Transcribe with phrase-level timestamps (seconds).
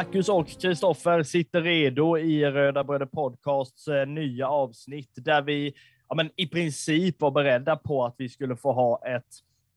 [0.00, 5.72] Marcus och Kristoffer sitter redo i Röda Bröder Podcasts eh, nya avsnitt där vi
[6.08, 9.26] ja, men i princip var beredda på att vi skulle få ha ett,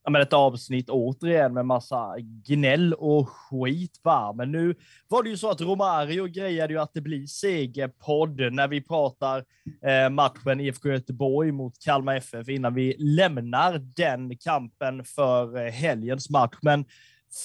[0.04, 4.00] ja, men ett avsnitt återigen med massa gnäll och skit.
[4.04, 4.34] Va?
[4.34, 4.76] Men nu
[5.08, 9.44] var det ju så att Romario grejade ju att det blir segerpodd när vi pratar
[9.86, 16.30] eh, matchen IFK Göteborg mot Kalmar FF innan vi lämnar den kampen för eh, helgens
[16.30, 16.58] match.
[16.62, 16.86] Men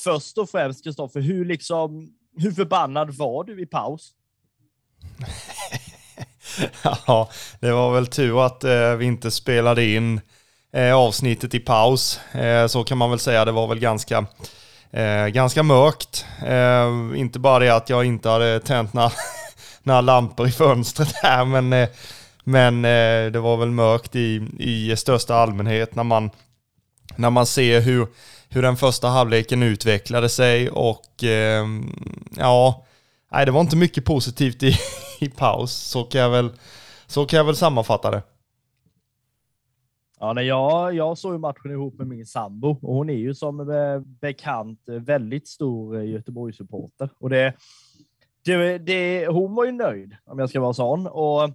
[0.05, 4.13] först och främst, Kristoffer, hur, liksom, hur förbannad var du i paus?
[7.07, 7.31] ja,
[7.61, 10.21] det var väl tur att eh, vi inte spelade in
[10.73, 12.21] eh, avsnittet i paus.
[12.33, 13.45] Eh, så kan man väl säga.
[13.45, 14.27] Det var väl ganska,
[14.91, 16.27] eh, ganska mörkt.
[16.47, 19.11] Eh, inte bara det att jag inte hade tänt några,
[19.83, 21.89] några lampor i fönstret här, men, eh,
[22.45, 26.31] men eh, det var väl mörkt i, i största allmänhet när man,
[27.17, 28.07] när man ser hur
[28.51, 31.67] hur den första halvleken utvecklade sig och eh,
[32.37, 32.87] ja,
[33.33, 34.73] nej det var inte mycket positivt i,
[35.21, 35.73] i paus.
[35.73, 36.51] Så kan, jag väl,
[37.07, 38.23] så kan jag väl sammanfatta det.
[40.21, 43.61] Ja, nej, jag, jag såg matchen ihop med min sambo och hon är ju som
[43.61, 47.55] eh, bekant eh, väldigt stor eh, Göteborgssupporter och det,
[48.45, 51.51] det, det, hon var ju nöjd om jag ska vara sån och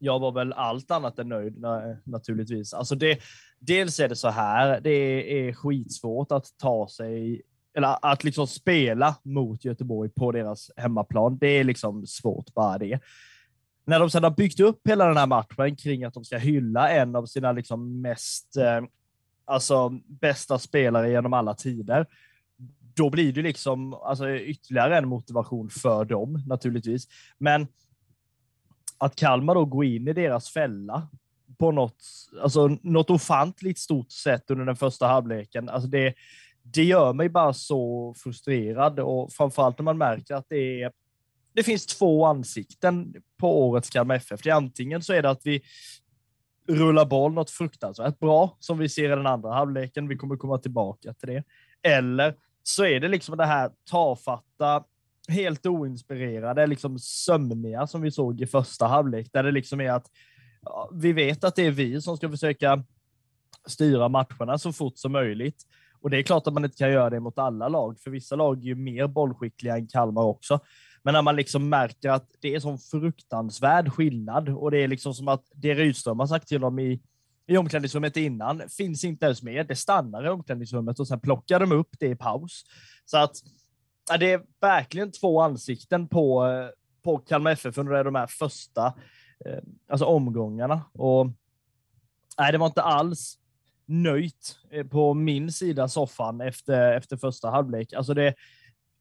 [0.00, 1.64] jag var väl allt annat än nöjd
[2.04, 2.74] naturligtvis.
[2.74, 3.18] Alltså det,
[3.58, 4.90] dels är det så här, det
[5.48, 7.42] är skitsvårt att ta sig
[7.74, 11.38] eller att liksom spela mot Göteborg på deras hemmaplan.
[11.38, 13.00] Det är liksom svårt bara det.
[13.84, 16.90] När de sedan har byggt upp hela den här matchen kring att de ska hylla
[16.90, 18.80] en av sina liksom mest, eh,
[19.44, 22.06] alltså bästa spelare genom alla tider,
[22.94, 27.08] då blir det liksom alltså, ytterligare en motivation för dem naturligtvis.
[27.38, 27.66] Men
[29.00, 31.08] att Kalmar då går in i deras fälla
[31.58, 32.04] på något,
[32.42, 35.68] alltså något ofantligt stort sätt under den första halvleken.
[35.68, 36.14] Alltså det,
[36.62, 40.92] det gör mig bara så frustrerad och framförallt när man märker att det är
[41.52, 44.42] det finns två ansikten på årets Kalmar FF.
[44.42, 45.62] Det är antingen så är det att vi
[46.68, 50.08] rullar boll något fruktansvärt bra som vi ser i den andra halvleken.
[50.08, 51.44] Vi kommer komma tillbaka till det.
[51.82, 54.84] Eller så är det liksom det här tafatta,
[55.30, 60.06] helt oinspirerade, liksom sömniga som vi såg i första halvlek, där det liksom är att
[60.92, 62.84] vi vet att det är vi som ska försöka
[63.66, 65.62] styra matcherna så fort som möjligt.
[66.00, 68.36] Och det är klart att man inte kan göra det mot alla lag, för vissa
[68.36, 70.60] lag är ju mer bollskickliga än Kalmar också.
[71.02, 75.14] Men när man liksom märker att det är sån fruktansvärd skillnad och det är liksom
[75.14, 77.00] som att det Rydström har sagt till dem i,
[77.46, 79.66] i omklädningsrummet innan finns inte ens med.
[79.66, 82.62] Det stannar i omklädningsrummet och sen plockar de upp det i paus.
[83.04, 83.32] Så att
[84.08, 86.46] ja, det är verkligen två ansikten på,
[87.02, 88.86] på Kalmar FF under de här första
[89.46, 90.82] eh, alltså omgångarna.
[90.92, 91.26] Och
[92.38, 93.38] nej, det var inte alls
[93.86, 97.92] nöjt eh, på min sida soffan efter, efter första halvlek.
[97.92, 98.34] Alltså det,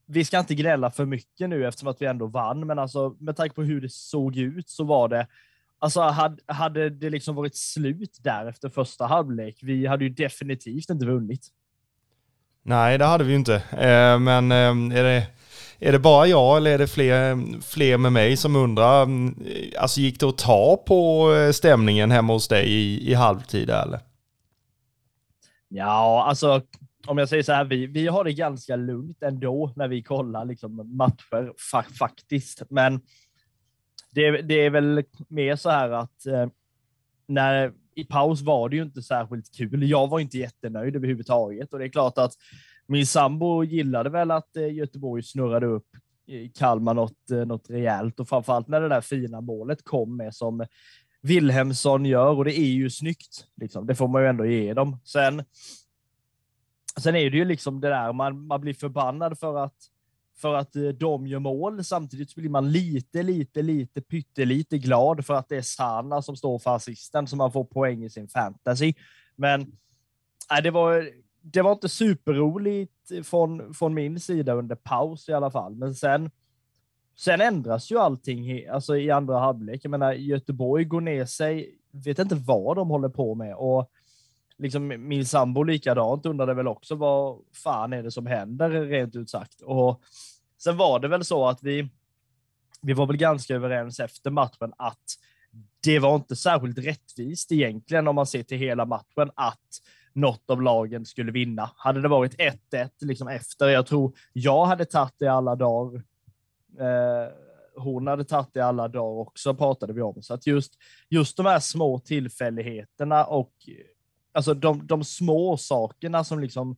[0.06, 3.36] vi ska inte gnälla för mycket nu eftersom att vi ändå vann, men alltså med
[3.36, 5.28] tanke på hur det såg ut så var det
[5.82, 10.90] Alltså hade, hade det liksom varit slut där efter första halvlek, vi hade ju definitivt
[10.90, 11.48] inte vunnit.
[12.70, 13.56] Nej, det hade vi ju inte.
[13.56, 15.28] Eh, men eh, är det
[15.80, 19.36] är det bara jag eller är det fler, fler med mig som undrar, mm,
[19.80, 24.00] alltså gick det att ta på eh, stämningen hemma hos dig i, i halvtid eller?
[25.68, 26.62] Ja, alltså
[27.08, 30.46] om jag säger så här, vi, vi har det ganska lugnt ändå när vi kollar
[30.46, 32.62] liksom, matcher fa faktiskt.
[32.70, 33.02] Men
[34.12, 36.48] det, det, är väl mer så här att eh,
[37.28, 39.90] när i paus var det ju inte särskilt kul.
[39.90, 42.34] Jag var inte jättenöjd överhuvudtaget och det är klart att
[42.88, 45.88] min sambo gillade väl att eh, Göteborg snurrade upp
[46.28, 50.36] eh, Kalmar något, eh, något rejält och framförallt när det där fina målet kom med
[50.36, 50.66] som
[51.22, 53.46] Wilhelmsson gör och det är ju snyggt.
[53.56, 53.88] Liksom.
[53.88, 55.00] Det får man ju ändå ge dem.
[55.04, 55.44] Sen,
[56.98, 59.76] sen är det ju liksom det där man, man blir förbannad för att
[60.42, 61.84] för att eh, de gör mål.
[61.84, 66.60] Samtidigt blir man lite, lite, lite pyttelite glad för att det är Sana som står
[66.60, 68.94] för assisten så man får poäng i sin fantasy.
[69.36, 69.72] Men
[70.52, 71.10] nej, det var
[71.42, 76.32] det var inte superroligt från, från min sida under paus i alla fall, men sen,
[77.16, 79.82] sen ändras ju allting alltså i andra halvlek.
[79.84, 83.92] Jag menar, Göteborg går ner sig, vet inte vad de håller på med och
[84.60, 89.30] liksom min sambo likadant undrade väl också vad fan är det som händer rent ut
[89.30, 89.62] sagt.
[89.62, 90.02] Och
[90.64, 91.90] sen var det väl så att vi,
[92.82, 95.04] vi var väl ganska överens efter matchen att
[95.84, 99.82] det var inte särskilt rättvist egentligen om man ser till hela matchen att
[100.14, 101.72] något av lagen skulle vinna.
[101.76, 102.36] Hade det varit
[102.72, 106.04] 1-1 liksom efter, jag tror jag hade tagit det alla dagar.
[106.80, 107.32] Eh,
[107.76, 110.22] hon hade tagit det alla dagar också, pratade vi om.
[110.22, 110.74] Så att just,
[111.10, 113.54] just de här små tillfälligheterna och
[114.40, 116.76] alltså de, de små sakerna som liksom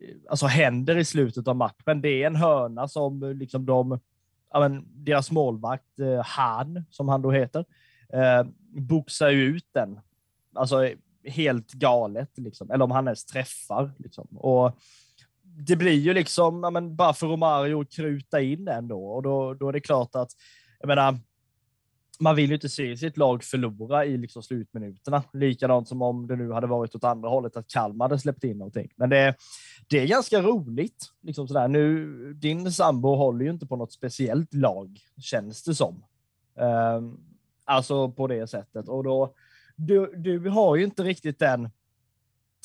[0.00, 2.00] eh, alltså händer i slutet av matchen.
[2.00, 4.00] Det är en hörna som eh, liksom de,
[4.52, 7.64] men, deras målvakt eh, Han, som han då heter,
[8.12, 10.00] eh, boxar ut den.
[10.54, 12.70] Alltså eh, helt galet, liksom.
[12.70, 13.92] eller om han ens träffar.
[13.98, 14.28] Liksom.
[14.30, 14.78] Och
[15.42, 19.54] det blir ju liksom, men, bara för Romario att kruta in den då, och då,
[19.54, 20.30] då är det klart att,
[20.80, 21.18] jag menar,
[22.18, 25.22] man vill ju inte se sitt lag förlora i liksom slutminuterna.
[25.32, 28.58] Likadant som om det nu hade varit åt andra hållet, att Kalmar hade släppt in
[28.58, 28.92] någonting.
[28.96, 29.34] Men det,
[29.88, 31.06] det är ganska roligt.
[31.22, 31.68] Liksom sådär.
[31.68, 36.04] Nu, din sambo håller ju inte på något speciellt lag, känns det som.
[36.54, 37.20] Um,
[37.64, 38.88] alltså på det sättet.
[38.88, 39.34] Och då,
[39.76, 41.70] du, du har ju inte riktigt den,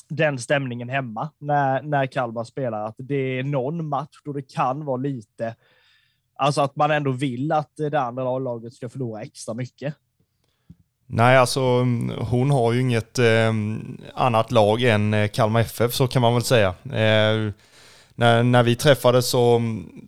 [0.08, 4.84] den stämningen hemma när, när Kalmar spelar, att det är någon match då det kan
[4.84, 5.56] vara lite
[6.44, 9.94] Alltså att man ändå vill att det andra laget ska förlora extra mycket.
[11.06, 11.60] Nej, alltså
[12.18, 13.52] hon har ju inget eh,
[14.14, 16.68] annat lag än eh, Kalmar FF, så kan man väl säga.
[16.84, 17.52] Eh,
[18.14, 19.62] när, när vi träffades så,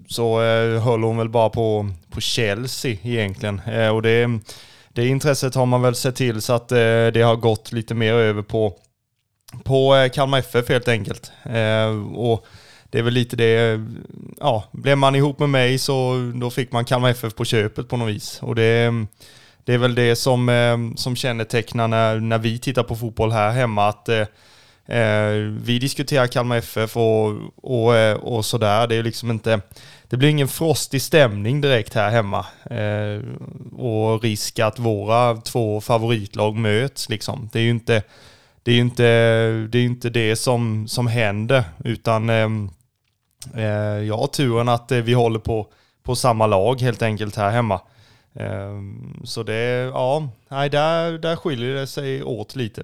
[0.08, 3.60] så eh, höll hon väl bara på, på Chelsea egentligen.
[3.66, 4.40] Eh, och det,
[4.88, 8.12] det intresset har man väl sett till så att eh, det har gått lite mer
[8.12, 8.74] över på,
[9.64, 11.32] på eh, Kalmar FF helt enkelt.
[11.44, 12.46] Eh, och
[12.90, 13.80] det är väl lite det,
[14.40, 17.96] ja, blev man ihop med mig så då fick man Kalmar FF på köpet på
[17.96, 18.42] något vis.
[18.42, 19.06] Och det,
[19.64, 23.50] det är väl det som, eh, som kännetecknar när, när vi tittar på fotboll här
[23.50, 24.26] hemma, att eh,
[24.86, 28.86] eh vi diskuterar Kalmar FF och, och, eh, och sådär.
[28.86, 29.60] Det är liksom inte,
[30.08, 32.46] det blir ingen frostig stämning direkt här hemma.
[32.70, 33.22] Eh,
[33.78, 37.48] och risk att våra två favoritlag möts liksom.
[37.52, 38.02] Det är ju inte
[38.62, 39.02] det är inte
[39.68, 42.48] det, är inte det som, som händer, utan Eh,
[44.06, 45.66] jag har turen att eh, vi håller på,
[46.02, 47.81] på samma lag helt enkelt här hemma.
[48.34, 48.81] Eh,
[49.25, 52.82] så det, ja, nej, där, där skiljer det sig åt lite.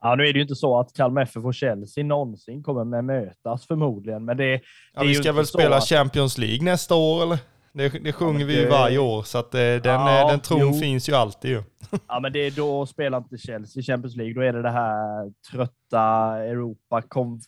[0.00, 3.04] Ja, nu är det ju inte så att Kalmar FF och Chelsea någonsin kommer med
[3.04, 4.60] mötas förmodligen, men det, det
[4.94, 5.88] ja, Vi ska väl spela att...
[5.88, 7.38] Champions League nästa år eller?
[7.78, 8.52] Det, det sjunger ja, det...
[8.52, 10.72] vi ju varje år, så att den, ja, den tron jo.
[10.72, 11.62] finns ju alltid ju.
[12.08, 14.34] Ja, men det är då spelar inte Chelsea Champions League.
[14.34, 17.02] Då är det det här trötta Europa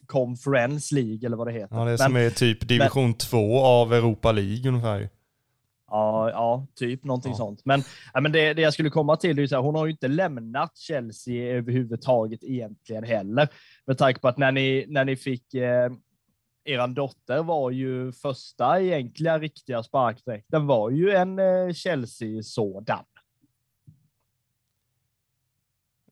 [0.06, 1.76] Conference League eller vad det heter.
[1.76, 5.08] Ja, det men, som är typ division 2 av Europa League ungefär.
[5.90, 7.36] Ja, ja, typ någonting ja.
[7.36, 7.60] sånt.
[7.64, 7.82] Men,
[8.14, 10.08] ja, men det, det jag skulle komma till är så här, hon har ju inte
[10.08, 13.48] lämnat Chelsea överhuvudtaget egentligen heller.
[13.86, 15.90] Med tanke på att när ni, när ni fick eh,
[16.70, 20.46] Eran dotter var ju första egentliga riktiga sparkdräkt.
[20.49, 23.05] Den var ju en eh, Chelsea-sådan.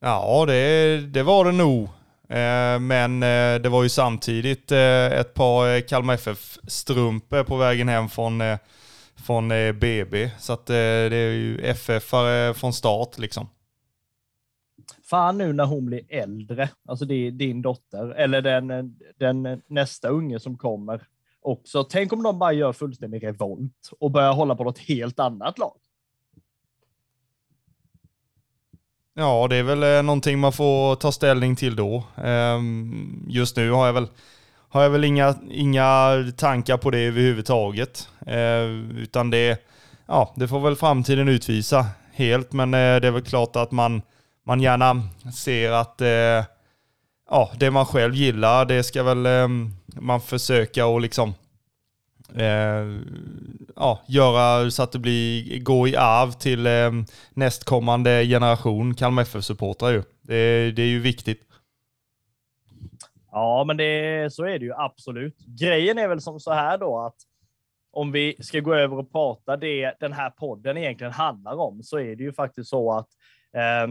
[0.01, 1.83] Ja, det, det var det nog.
[2.29, 7.89] Eh, men eh, det var ju samtidigt eh, ett par eh, Kalmar FF-strumpor på vägen
[7.89, 8.57] hem från, eh,
[9.15, 10.29] från eh, BB.
[10.39, 12.03] Så att det är ju FF
[12.55, 13.49] från start liksom.
[15.09, 20.09] Fan nu när hon blir äldre, alltså det är din dotter, eller den, den nästa
[20.09, 21.07] unge som kommer
[21.41, 21.83] också.
[21.83, 25.75] Tänk om de bara gör fullständig revolt och börjar hålla på något helt annat lag.
[29.13, 32.03] Ja, det är väl eh, någonting man får ta ställning till då.
[32.15, 34.07] Ehm, just nu har jag väl,
[34.69, 38.09] har jag väl inga, inga tankar på det överhuvudtaget.
[38.27, 39.67] Ehm, utan det,
[40.05, 44.01] ja, det får väl framtiden utvisa helt, men eh, det är väl klart att man,
[44.49, 45.01] man gärna
[45.33, 46.45] ser att eh,
[47.29, 49.47] ja, det man själv gillar, det ska väl eh,
[50.01, 51.33] man försöka och liksom
[52.35, 52.85] eh,
[53.75, 56.91] ja, göra så att det blir, går i arv till eh,
[57.33, 60.03] nästkommande generation Kalmar FF-supportrar ju.
[60.21, 61.41] Det, det är ju viktigt.
[63.31, 65.37] Ja, men det, så är det ju absolut.
[65.59, 67.17] Grejen är väl som så här då att
[67.91, 71.99] om vi ska gå över och prata det den här podden egentligen handlar om, så
[71.99, 73.07] är det ju faktiskt så att
[73.53, 73.87] eh,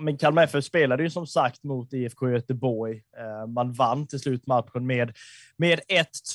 [0.00, 3.02] men Kalmar FF spelade ju som sagt mot IFK Göteborg.
[3.18, 5.16] Eh, man vann till slut matchen med,
[5.56, 5.80] med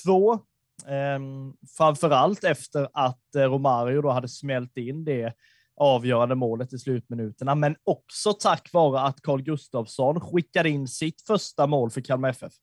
[0.06, 0.40] 1-2.
[0.84, 5.34] Framför ehm, framförallt efter att eh, Romario då hade smält in det
[5.76, 11.68] avgörande målet i slutminuterna, men också tack vare att Carl Gustafsson skickade in sitt första
[11.68, 12.54] mål för Kalmar FF.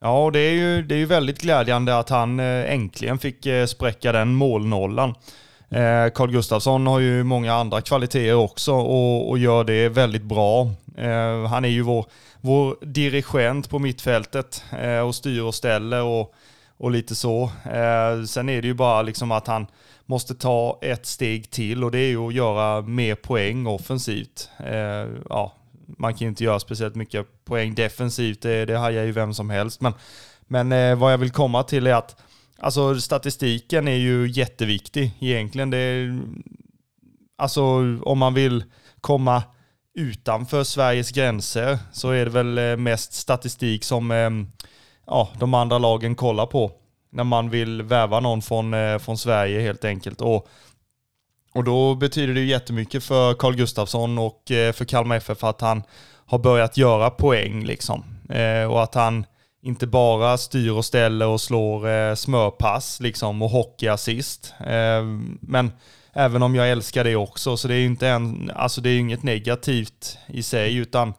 [0.00, 3.66] Ja, det är ju, det är ju väldigt glädjande att han eh, äntligen fick eh,
[3.66, 5.14] spräcka den målnollan.
[5.70, 10.70] Eh, Carl Gustafsson har ju många andra kvaliteter också och, och gör det väldigt bra.
[10.96, 12.06] Eh, han är ju vår
[12.40, 16.34] vår dirigent på mittfältet eh, och styr och ställer och,
[16.76, 17.42] och lite så.
[17.64, 19.66] Eh, sen är det ju bara liksom att han
[20.06, 24.50] måste ta ett steg till och det är ju att göra mer poäng offensivt.
[24.66, 25.52] Eh, ja,
[25.86, 29.50] man kan ju inte göra speciellt mycket poäng defensivt, det, det hajar ju vem som
[29.50, 29.80] helst.
[29.80, 29.92] Men,
[30.46, 32.16] men eh, vad jag vill komma till är att
[32.60, 35.70] alltså, statistiken är ju jätteviktig egentligen.
[35.70, 36.20] Det är,
[37.38, 37.62] alltså
[38.02, 38.64] om man vill
[39.00, 39.42] komma
[39.94, 44.30] utanför Sveriges gränser så är det väl eh, mest statistik som eh,
[45.06, 46.72] ja, de andra lagen kollar på.
[47.12, 50.20] När man vill värva någon från, eh, från Sverige helt enkelt.
[50.20, 50.48] Och,
[51.54, 55.82] och då betyder det ju jättemycket för Carl Gustafsson och för Kalmar FF att han
[56.26, 58.04] har börjat göra poäng liksom.
[58.68, 59.26] Och att han
[59.62, 64.54] inte bara styr och ställer och slår eh, smörpass liksom och hockeyassist.
[64.60, 65.04] Eh,
[65.40, 65.72] men
[66.12, 68.98] Även om jag älskar det också, så det är ju inte en, alltså det är
[68.98, 71.14] inget negativt i sig, utan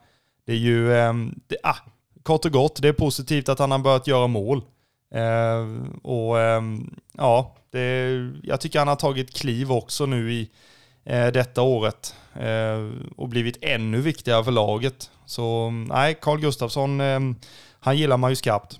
[0.45, 1.13] det är ju, eh,
[1.47, 1.77] det, ah,
[2.23, 4.61] kort och gott, det är positivt att han har börjat göra mål.
[5.13, 5.67] Eh,
[6.03, 6.61] och eh,
[7.17, 8.09] ja, det,
[8.43, 10.49] jag tycker han har tagit kliv också nu i
[11.05, 15.11] eh, detta året eh, och blivit ännu viktigare för laget.
[15.25, 17.19] Så nej, Carl Gustafsson, eh,
[17.83, 18.79] han gillar man ju skarpt.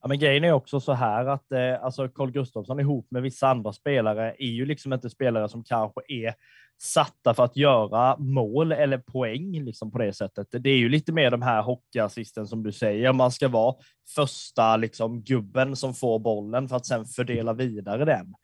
[0.00, 3.48] Ja, men grejen är också så här att eh, alltså Carl Gustafsson ihop med vissa
[3.48, 6.34] andra spelare är ju liksom inte spelare som kanske är
[6.80, 10.46] satta för att göra mål eller poäng liksom på det sättet.
[10.50, 13.12] Det är ju lite mer de här hockeyassisten som du säger.
[13.12, 13.74] Man ska vara
[14.14, 18.34] första liksom gubben som får bollen för att sen fördela vidare den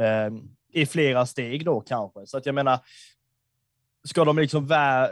[0.00, 2.26] eh, i flera steg då kanske.
[2.26, 2.78] Så att jag menar,
[4.04, 4.68] ska de liksom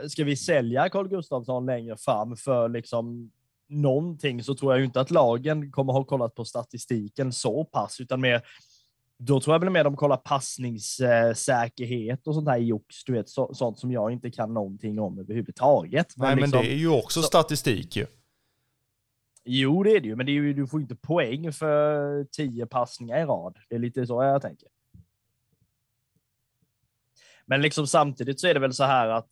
[0.09, 3.31] ska vi sälja Carl Gustafsson längre fram för liksom
[3.69, 8.21] någonting så tror jag inte att lagen kommer ha kollat på statistiken så pass, utan
[8.21, 8.43] mer
[9.19, 13.55] då tror jag väl mer de kollar passningssäkerhet och sånt här jox, du vet, så,
[13.55, 16.17] sånt som jag inte kan någonting om överhuvudtaget.
[16.17, 18.07] Men Nej, liksom, men det är ju också så, statistik ju.
[19.45, 22.67] Jo, det är det ju, men det är ju, du får inte poäng för tio
[22.67, 23.57] passningar i rad.
[23.69, 24.69] Det är lite så jag tänker.
[27.47, 29.29] Men liksom samtidigt så är det väl så här att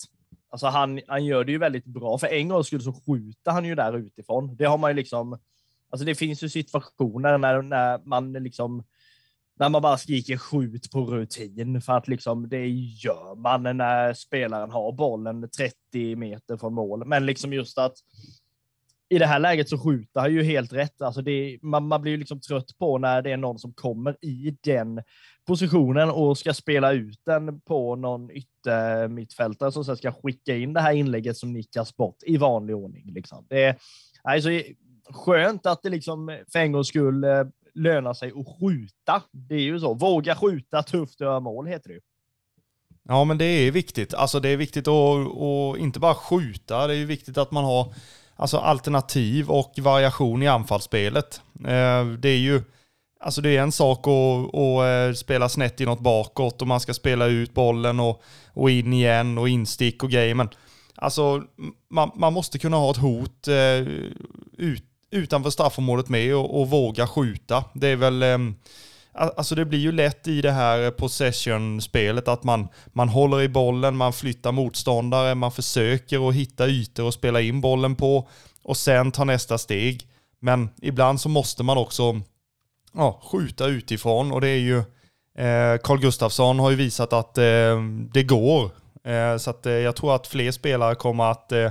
[0.54, 2.18] Alltså han, han gör det ju väldigt bra.
[2.18, 4.56] För en gång skulle så skjuter han ju där utifrån.
[4.56, 5.38] Det har man ju liksom.
[5.90, 8.84] Alltså det finns ju situationer när, när man liksom
[9.58, 14.70] när man bara skriker skjut på rutin för att liksom det gör man när spelaren
[14.70, 17.06] har bollen 30 meter från mål.
[17.06, 17.96] Men liksom just att
[19.08, 21.02] i det här läget så skjuter han ju helt rätt.
[21.02, 24.16] Alltså det, man, man blir ju liksom trött på när det är någon som kommer
[24.24, 25.02] i den
[25.46, 30.80] positionen och ska spela ut den på någon yttermittfältare som sen ska skicka in det
[30.80, 33.12] här inlägget som nickas bort i vanlig ordning.
[33.12, 33.46] Liksom.
[33.48, 33.76] Det är
[34.22, 34.50] alltså,
[35.10, 37.44] skönt att det liksom för en gångs skull eh,
[37.74, 39.22] lönar sig att skjuta.
[39.32, 39.94] Det är ju så.
[39.94, 42.00] Våga skjuta, tufft över mål heter det ju.
[43.08, 44.14] Ja, men det är viktigt.
[44.14, 47.64] Alltså det är viktigt att, att inte bara skjuta, det är ju viktigt att man
[47.64, 47.94] har
[48.36, 51.40] alltså alternativ och variation i anfallsspelet.
[51.58, 52.62] Eh, det är ju
[53.24, 56.80] Alltså det är en sak att, att eh, spela snett i något bakåt och man
[56.80, 58.22] ska spela ut bollen och,
[58.52, 60.34] och in igen och instick och grejer.
[60.34, 60.48] Men
[60.94, 61.42] alltså
[61.90, 63.78] man, man måste kunna ha ett hot eh,
[64.58, 67.64] ut, utanför straffområdet med och, och, våga skjuta.
[67.72, 68.22] Det är väl...
[68.22, 68.54] Ehm,
[69.14, 73.96] Alltså det blir ju lätt i det här possession-spelet att man, man håller i bollen,
[73.96, 78.28] man flyttar motståndare, man försöker att hitta ytor och spela in bollen på
[78.62, 80.08] och sen ta nästa steg.
[80.40, 82.20] Men ibland så måste man också
[82.94, 84.78] ja, skjuta utifrån och det är ju
[85.38, 88.70] eh, Carl Gustafsson har ju visat att eh, det går.
[89.04, 91.70] Eh, så att, eh, jag tror att fler spelare kommer att eh,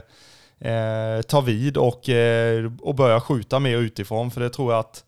[0.72, 4.32] eh, ta vid och, eh, och börja skjuta mer utifrån.
[4.32, 5.04] För det tror jag att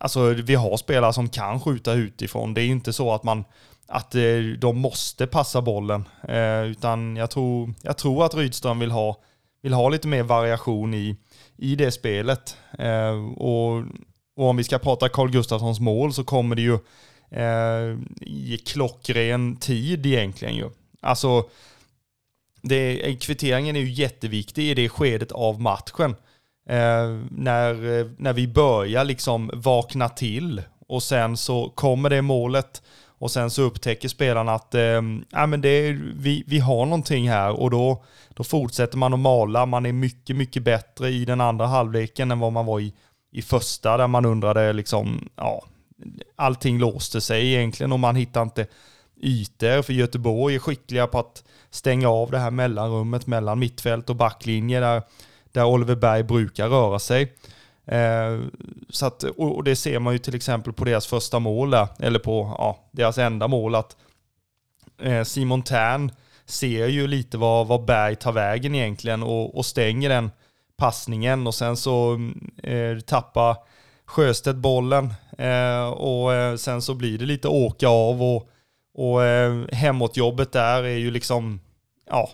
[0.00, 2.54] alltså, vi har spelare som kan skjuta utifrån.
[2.54, 3.44] Det är inte så att man
[3.86, 6.08] att eh, de måste passa bollen.
[6.28, 9.20] Eh, utan jag tror, jag tror att Rydström vill ha,
[9.62, 11.16] vill ha lite mer variation i,
[11.56, 12.56] i det spelet.
[12.78, 13.84] Eh, och
[14.38, 16.78] och om vi ska prata Carl Gustafssons mål så kommer det ju
[17.30, 20.70] eh, i klockren tid egentligen ju.
[21.00, 21.48] Alltså,
[22.62, 26.14] det, kvitteringen är ju jätteviktig i det skedet av matchen.
[26.68, 32.82] Eh, när, eh, när vi börjar liksom vakna till och sen så kommer det målet
[33.18, 37.28] och sen så upptäcker spelarna att eh, ja, men det är, vi, vi har någonting
[37.28, 39.66] här och då, då fortsätter man att mala.
[39.66, 42.92] Man är mycket, mycket bättre i den andra halvleken än vad man var i
[43.30, 45.64] i första där man undrade liksom, ja,
[46.36, 48.66] allting låste sig egentligen och man hittar inte
[49.22, 49.82] ytor.
[49.82, 54.80] För Göteborg är skickliga på att stänga av det här mellanrummet mellan mittfält och backlinje
[54.80, 55.02] där,
[55.52, 57.32] där Oliver Berg brukar röra sig.
[57.86, 58.40] Eh,
[58.88, 62.18] så att, och det ser man ju till exempel på deras första mål där, eller
[62.18, 63.96] på ja, deras enda mål, att
[65.02, 66.12] eh, Simon Tern
[66.46, 70.30] ser ju lite vad, vad Berg tar vägen egentligen och, och stänger den
[70.76, 72.18] passningen och sen så
[72.62, 73.56] eh, tappar
[74.06, 78.50] Sjöstedt bollen eh, och eh, sen så blir det lite åka av och,
[78.94, 81.60] och eh, hemåtjobbet där är ju liksom,
[82.10, 82.30] ja,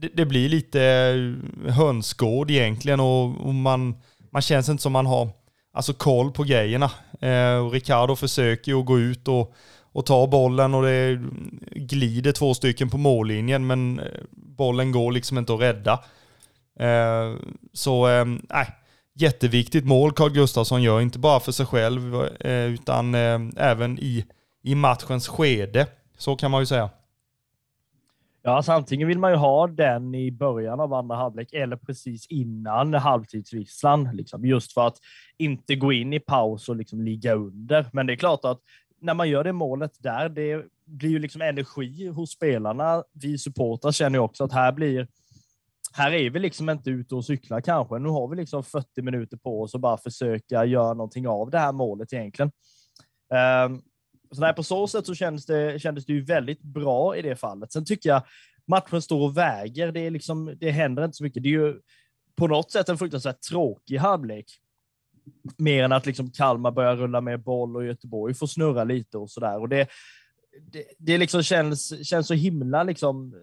[0.00, 3.94] det, det blir lite eh, hönsgård egentligen och, och, man,
[4.32, 5.28] man känns inte som man har
[5.72, 6.90] alltså koll på grejerna.
[7.20, 9.54] Eh, och Ricardo försöker ju att gå ut och,
[9.92, 11.20] och ta bollen och det
[11.70, 16.04] glider två stycken på mållinjen men eh, bollen går liksom inte att rädda.
[16.80, 17.34] Eh,
[17.72, 18.24] så eh,
[19.14, 23.14] jätteviktigt mål Carl Gustafsson gör, inte bara för sig själv eh, utan
[23.56, 24.24] även i,
[24.62, 25.86] i matchens skede.
[26.18, 26.90] Så kan man ju säga.
[28.46, 32.26] Ja, alltså antingen vill man ju ha den i början av andra halvlek eller precis
[32.26, 34.96] innan halvtidsvisslan, liksom, just för att
[35.36, 37.86] inte gå in i paus och liksom ligga under.
[37.92, 38.60] Men det är klart att
[39.00, 43.04] när man gör det målet där, det blir ju liksom energi hos spelarna.
[43.12, 45.08] Vi supportrar känner ju också att här blir
[45.92, 47.98] här är vi liksom inte ute och cyklar kanske.
[47.98, 51.58] Nu har vi liksom 40 minuter på oss och bara försöka göra någonting av det
[51.58, 52.52] här målet egentligen.
[53.64, 53.82] Um,
[54.30, 57.36] så där, på så sätt så kändes det, kändes det ju väldigt bra i det
[57.36, 57.72] fallet.
[57.72, 58.22] Sen tycker jag
[58.66, 59.92] matchen står och väger.
[59.92, 61.42] Det, är liksom, det händer inte så mycket.
[61.42, 61.80] Det är ju
[62.36, 64.46] på något sätt en fruktansvärt tråkig halvlek.
[65.56, 69.30] Mer än att liksom Kalmar börjar rulla med boll och Göteborg får snurra lite och
[69.30, 69.66] sådär.
[69.66, 69.88] det,
[70.72, 73.34] det, det liksom känns, känns så himla liksom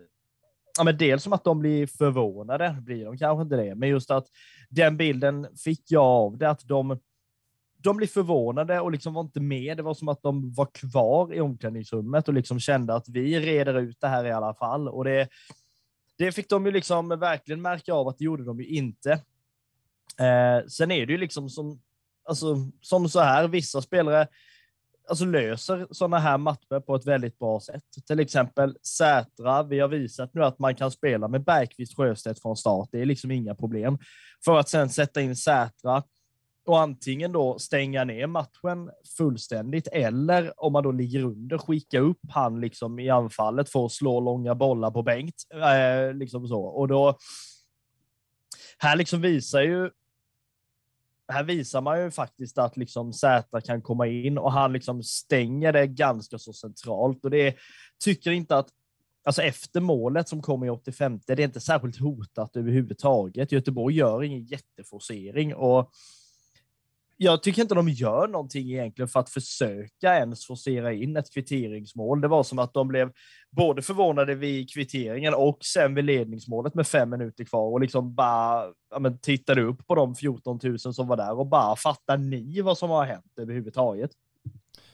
[0.77, 4.11] ja, men dels som att de blir förvånade, blir de kanske inte det, men just
[4.11, 4.27] att
[4.69, 6.99] den bilden fick jag av det, att de,
[7.83, 9.77] de blir förvånade och liksom var inte med.
[9.77, 13.79] Det var som att de var kvar i omklädningsrummet och liksom kände att vi reder
[13.79, 14.89] ut det här i alla fall.
[14.89, 15.29] Och det,
[16.17, 19.11] det fick de ju liksom verkligen märka av att det gjorde de ju inte.
[20.19, 21.81] Eh, sen är det ju liksom som,
[22.25, 24.27] alltså, som så här, vissa spelare
[25.09, 27.83] alltså löser sådana här matcher på ett väldigt bra sätt.
[28.07, 29.63] Till exempel Sätra.
[29.63, 32.89] Vi har visat nu att man kan spela med Bergqvist Sjöstedt från start.
[32.91, 33.97] Det är liksom inga problem.
[34.45, 36.03] För att sen sätta in Sätra
[36.65, 42.20] och antingen då stänga ner matchen fullständigt eller om man då ligger under skicka upp
[42.29, 45.35] han liksom i anfallet för att slå långa bollar på Bengt.
[45.53, 46.61] Eh, liksom så.
[46.61, 47.18] Och då
[48.77, 49.90] här liksom visar ju
[51.27, 55.74] här visar man ju faktiskt att liksom Zäta kan komma in och han liksom stänger
[55.74, 57.55] det ganska så centralt och det
[58.03, 58.70] tycker inte att
[59.25, 63.51] Alltså efter målet som kommer i 85, det är inte särskilt hotat överhuvudtaget.
[63.51, 65.92] Göteborg gör ingen jätteforcering och
[67.17, 72.21] jag tycker inte de gör någonting egentligen för att försöka ens forcera in ett kvitteringsmål.
[72.21, 73.11] Det var som att de blev
[73.51, 78.65] både förvånade vid kvitteringen och sen vid ledningsmålet med fem minuter kvar och liksom bara
[78.91, 82.61] ja, men, tittade upp på de 14 000 som var där och bara fattar ni
[82.61, 84.11] vad som har hänt överhuvudtaget?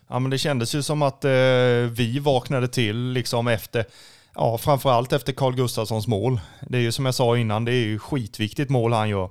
[0.08, 1.32] Ja, men det kändes ju som att eh,
[1.92, 3.86] vi vaknade till liksom efter
[4.36, 6.40] Ja, framförallt efter Carl Gustafssons mål.
[6.70, 9.30] Det är ju som jag sa innan, det är ju skitviktigt mål han gör.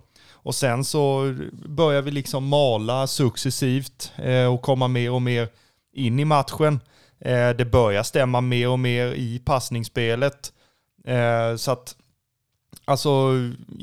[0.48, 5.48] Och sen så börjar vi liksom mala successivt eh, och komma mer och mer
[5.92, 6.80] in i matchen.
[7.20, 10.52] Eh, det börjar stämma mer och mer i passningsspelet.
[11.04, 11.96] Eh, så att,
[12.84, 13.32] alltså,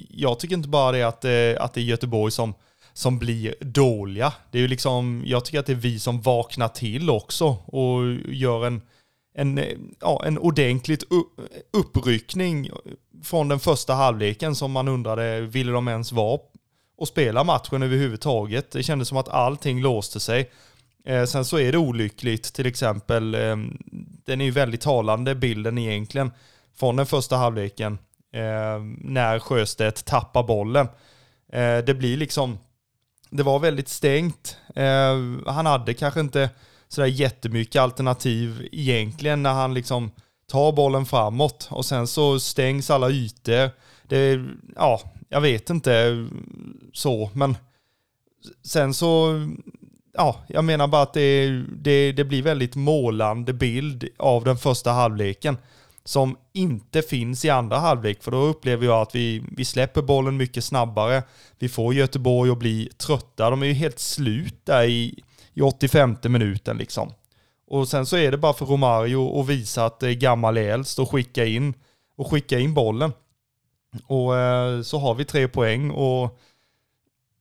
[0.10, 2.54] jag tycker inte bara det att, eh, att det är Göteborg som,
[2.93, 4.34] som blir dåliga.
[4.51, 8.13] Det är ju liksom, jag tycker att det är vi som vaknar till också och
[8.28, 8.82] gör en,
[9.38, 9.60] en,
[10.01, 11.04] ja, en ordentligt
[11.73, 12.69] uppryckning
[13.23, 16.39] från den första halvleken som man undrade, ville de ens vara
[16.97, 18.71] och spela matchen överhuvudtaget?
[18.71, 20.51] Det kändes som att allting låste sig.
[21.05, 23.58] Eh, sen så är det olyckligt, till exempel, eh,
[24.25, 26.31] den är ju väldigt talande bilden egentligen
[26.75, 27.97] från den första halvleken
[28.34, 30.88] eh, när Sjöstedt tappar bollen.
[31.51, 32.58] Eh, det blir liksom,
[33.29, 34.58] det var väldigt stängt.
[34.75, 36.49] Eh, han hade kanske inte
[36.88, 40.12] sådär jättemycket alternativ egentligen när han liksom
[40.47, 43.69] tar bollen framåt och sen så stängs alla ytor.
[44.08, 46.27] Det, ja, jag vet inte
[46.93, 47.57] så, men
[48.63, 49.41] sen så,
[50.13, 51.49] ja, jag menar bara att det,
[51.81, 55.57] det, det blir väldigt målande bild av den första halvleken
[56.03, 60.38] som inte finns i andra halvlek, för då upplever jag att vi, vi släpper bollen
[60.38, 61.23] mycket snabbare.
[61.59, 63.49] Vi får Göteborg att bli trötta.
[63.49, 67.11] De är ju helt slut där i, i 85 minuten liksom.
[67.67, 70.99] Och sen så är det bara för Romario att visa att det är gammal äldst
[70.99, 71.73] och skicka in,
[72.17, 73.11] och skicka in bollen.
[74.08, 76.39] Och eh, så har vi tre poäng och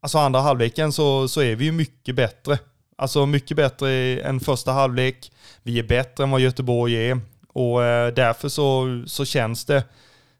[0.01, 2.59] alltså andra halvleken så, så är vi ju mycket bättre.
[2.97, 5.33] Alltså mycket bättre än första halvlek.
[5.63, 9.85] Vi är bättre än vad Göteborg är och eh, därför så, så känns det,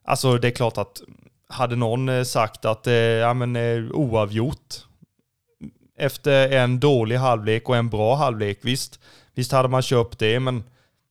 [0.05, 1.03] alltså det är klart att
[1.49, 2.87] hade någon eh, sagt att
[3.21, 3.57] ja, men,
[3.93, 4.85] oavgjort
[5.97, 9.01] efter en dålig halvlek och en bra halvlek, visst,
[9.35, 10.65] visst hade man köpt det, men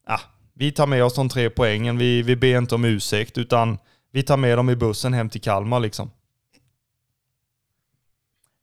[0.07, 0.19] ja,
[0.53, 1.97] vi tar med oss de tre poängen.
[1.97, 3.77] Vi, vi ber inte om ursäkt, utan
[4.13, 6.11] vi tar med dem i bussen hem till Kalmar liksom.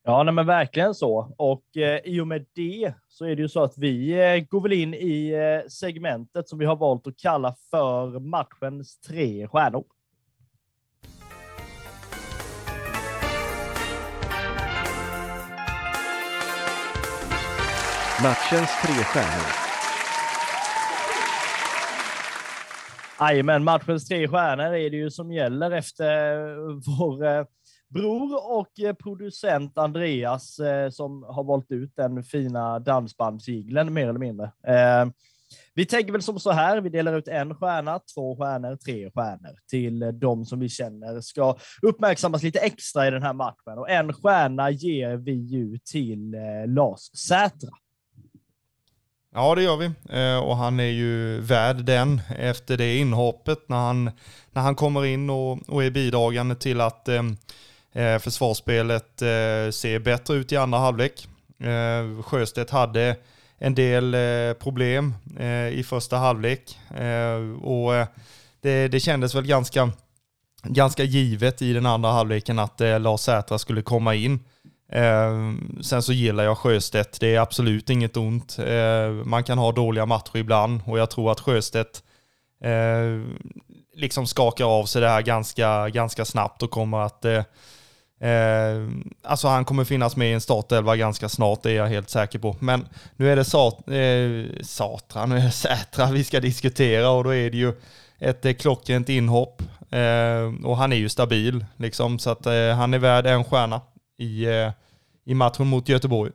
[0.04, 1.34] Ja, nej, men verkligen så.
[1.38, 4.60] Och eh, i och med det så är det ju så att vi eh, går
[4.60, 9.84] väl in i eh, segmentet som vi har valt att kalla för matchens tre stjärnor.
[18.22, 19.69] Matchens tre stjärnor.
[23.20, 27.44] Jajamän, matchens tre stjärnor är det ju som gäller efter eh, vår eh,
[27.88, 34.50] bror och eh, producent Andreas som har valt ut den fina dansbandsjiglen mer eller mindre.
[35.74, 39.56] Vi tänker väl som så här, vi delar ut en stjärna, två stjärnor, tre stjärnor
[39.70, 43.78] till de som vi känner ska uppmärksammas lite extra i den här matchen.
[43.78, 47.70] Och en stjärna ger vi ju till Lars Sätra.
[49.34, 49.90] Ja, det gör vi.
[50.10, 54.10] Eh, och han är ju värd den efter det inhoppet när han,
[54.52, 57.22] när han kommer in och, och är bidragande till att eh,
[57.92, 61.28] eh försvarsspelet eh, ser bättre ut i andra halvlek.
[61.58, 63.16] Eh, Sjöstedt hade
[63.58, 68.06] en del eh, problem eh, i första halvlek eh, och
[68.60, 69.90] det, det kändes väl ganska,
[70.62, 74.40] ganska givet i den andra halvleken att Lars Sätra skulle komma in.
[74.92, 78.58] Eh, sen så gillar jag Sjöstedt, det är absolut inget ont.
[78.58, 82.02] Eh, man kan ha dåliga matcher ibland och jag tror att Sjöstedt
[82.64, 83.20] eh,
[83.94, 87.44] liksom skakar av sig det här ganska, ganska snabbt och kommer att eh,
[88.30, 88.88] eh,
[89.22, 92.38] alltså han kommer finnas med i en startelva ganska snart, det är jag helt säker
[92.38, 92.56] på.
[92.58, 97.24] Men nu är det Sat, eh, Satra, nu är det Sätra vi ska diskutera och
[97.24, 97.72] då är det ju
[98.18, 99.62] ett eh, klockrent inhopp.
[99.90, 103.80] Eh, och han är ju stabil, liksom, så att eh, han är värd en stjärna
[104.20, 104.72] i, eh,
[105.24, 106.32] i matchen mot Göteborg.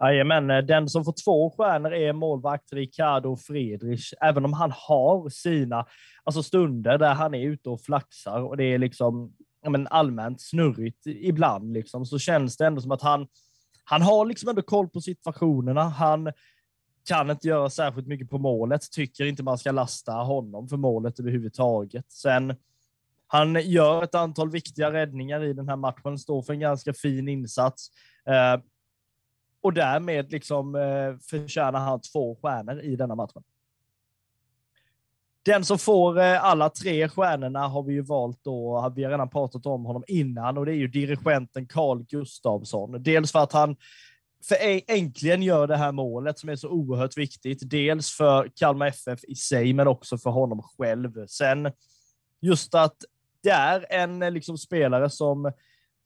[0.00, 5.28] Jajamän, eh, den som får två stjärnor är målvakt Ricardo Friedrich, även om han har
[5.28, 5.86] sina
[6.24, 9.32] alltså stunder där han är ute och flaxar och det är liksom
[9.68, 13.26] men allmänt snurrigt ibland, liksom, så känns det ändå som att han,
[13.84, 15.82] han har liksom ändå koll på situationerna.
[15.82, 16.32] Han
[17.08, 21.20] kan inte göra särskilt mycket på målet, tycker inte man ska lasta honom för målet
[21.20, 22.12] överhuvudtaget.
[22.12, 22.54] Sen
[23.32, 27.28] han gör ett antal viktiga räddningar i den här matchen, står för en ganska fin
[27.28, 27.90] insats.
[28.26, 28.62] Eh,
[29.62, 33.42] och därmed liksom, eh, förtjänar han två stjärnor i denna matchen.
[35.42, 39.30] Den som får eh, alla tre stjärnorna har vi ju valt då, vi har redan
[39.30, 43.02] pratat om honom innan, och det är ju dirigenten Carl Gustavsson.
[43.02, 43.76] Dels för att han
[44.48, 47.70] för äntligen gör det här målet som är så oerhört viktigt.
[47.70, 51.26] Dels för Kalmar FF i sig, men också för honom själv.
[51.26, 51.72] Sen
[52.40, 52.96] just att
[53.42, 55.52] det är en eh, liksom, spelare som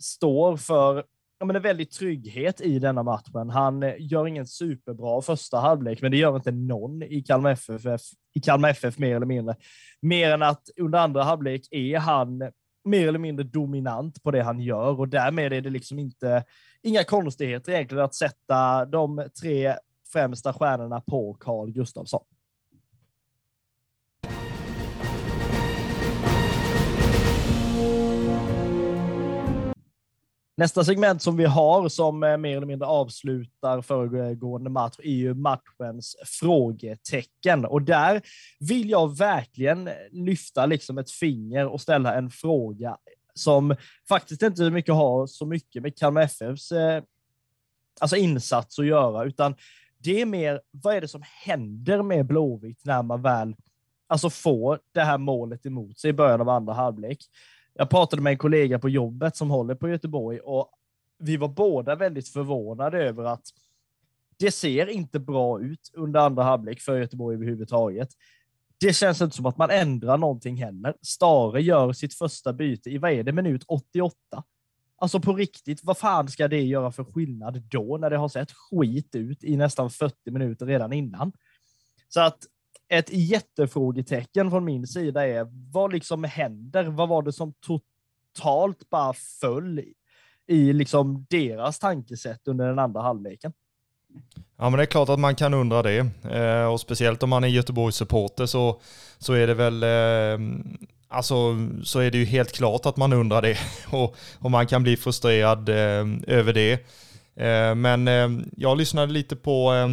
[0.03, 1.05] står för
[1.39, 3.51] ja, men en väldig trygghet i denna matchen.
[3.51, 8.03] Han eh, gör ingen superbra första halvlek, men det gör inte någon i Kalmar FF,
[8.35, 9.57] i Kalmar FF mer eller mindre.
[10.01, 12.51] Mer än att under andra halvlek är han
[12.85, 16.45] mer eller mindre dominant på det han gör och därmed är det liksom inte
[16.83, 19.75] inga konstigheter egentligen att sätta de tre
[20.13, 22.25] främsta stjärnorna på Carl Gustafsson.
[30.57, 35.35] Nästa segment som vi har som eh, mer eller mindre avslutar föregående match är ju
[35.35, 37.65] matchens frågetecken.
[37.65, 38.23] Och där
[38.61, 42.97] vill jag verkligen lyfta liksom ett finger och ställa en fråga
[43.35, 43.77] som
[44.09, 47.03] faktiskt inte mycket har så mycket med Kalmar FFs eh,
[48.01, 49.55] alltså insats att göra, utan
[49.99, 53.57] det är mer vad är det som händer med Blåvitt när man väl
[54.07, 57.19] alltså får det här målet emot sig i början av andra halvlek.
[57.75, 60.71] Jag pratade med en kollega på jobbet som håller på Göteborg och
[61.19, 63.43] vi var båda väldigt förvånade över att
[64.37, 68.09] det ser inte bra ut under andra halvlek för Göteborg överhuvudtaget.
[68.81, 70.95] Det känns inte som att man ändrar någonting heller.
[71.03, 74.17] Stare gör sitt första byte i, vad är det, minut 88?
[74.97, 78.53] Alltså på riktigt, vad fan ska det göra för skillnad då när det har sett
[78.53, 81.33] skit ut i nästan 40 minuter redan innan?
[82.09, 82.39] Så att
[82.99, 86.85] ett jättefrågetecken från min sida är vad liksom händer?
[86.85, 89.83] Vad var det som totalt bara föll
[90.47, 93.53] i liksom deras tankesätt under den andra halvleken?
[94.57, 96.07] Ja men det är klart att man kan undra det.
[96.31, 98.81] Eh, och speciellt om man är Göteborgs supporter så,
[99.19, 100.39] så är det väl eh,
[101.09, 103.59] Alltså så är det ju helt klart att man undrar det
[103.91, 106.73] och, och man kan bli frustrerad eh, över det.
[107.37, 109.89] Eh, men eh, jag lyssnade lite på eh,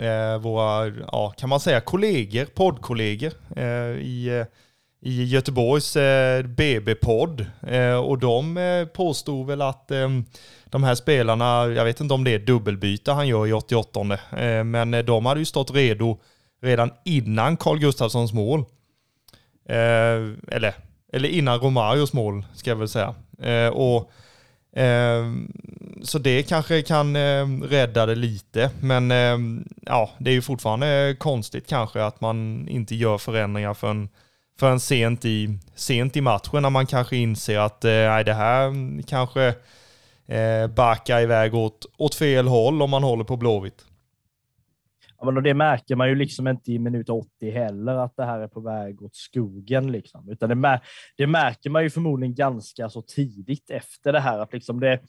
[0.00, 3.64] eh, våra, ja, kan man säga kollegor, poddkollegor eh,
[4.00, 4.46] i, eh,
[5.02, 7.46] i Göteborgs eh, BB-podd.
[7.66, 10.08] Eh, och de eh, påstod väl att eh,
[10.64, 14.64] de här spelarna, jag vet inte om det är dubbelbyte han gör i 88 eh,
[14.64, 16.18] men eh, de hade ju stått redo
[16.62, 18.60] redan innan Carl Gustafssons mål.
[19.68, 20.74] Eh, eller,
[21.12, 23.14] eller innan Romarios mål, ska jag väl säga.
[23.72, 24.10] och
[24.72, 25.52] Ehm,
[26.02, 31.16] så det kanske kan ehm, rädda det lite, men ehm, ja, det är ju fortfarande
[31.18, 34.08] konstigt kanske att man inte gör förändringar förrän,
[34.60, 38.72] förrän sent, i, sent i matchen när man kanske inser att eh, nej, det här
[39.06, 39.54] kanske
[40.26, 43.84] eh, backar iväg åt, åt fel håll om man håller på Blåvitt.
[45.20, 48.40] Ja, men det märker man ju liksom inte i minut 80 heller, att det här
[48.40, 49.92] är på väg åt skogen.
[49.92, 50.28] Liksom.
[50.30, 50.80] Utan det, mär
[51.16, 55.00] det märker man ju förmodligen ganska så tidigt efter det här, att liksom det,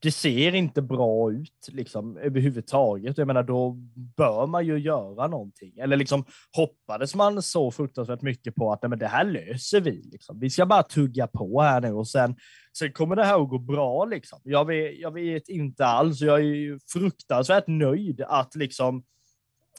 [0.00, 3.18] det ser inte bra ut liksom, överhuvudtaget.
[3.18, 3.70] Jag menar, då
[4.16, 5.78] bör man ju göra någonting.
[5.78, 6.24] Eller liksom
[6.56, 10.02] hoppades man så fruktansvärt mycket på att nej, men det här löser vi.
[10.12, 10.40] Liksom.
[10.40, 12.36] Vi ska bara tugga på här nu och sen,
[12.78, 14.04] sen kommer det här att gå bra.
[14.04, 14.40] Liksom.
[14.44, 16.20] Jag, vet, jag vet inte alls.
[16.20, 19.02] Jag är fruktansvärt nöjd att liksom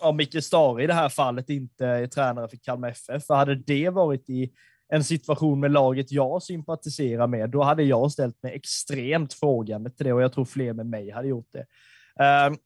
[0.02, 3.26] ja, Micke Stare i det här fallet inte är tränare för Kalmar FF.
[3.26, 4.52] För hade det varit i
[4.90, 10.06] en situation med laget jag sympatiserar med, då hade jag ställt mig extremt frågande till
[10.06, 11.66] det och jag tror fler med mig hade gjort det.
[12.24, 12.58] Uh,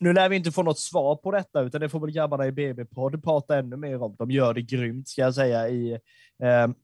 [0.00, 2.52] nu lär vi inte få något svar på detta, utan det får väl grabbarna i
[2.52, 4.16] BB-podd prata ännu mer om.
[4.18, 5.92] De gör det grymt, ska jag säga, i,
[6.42, 6.74] uh,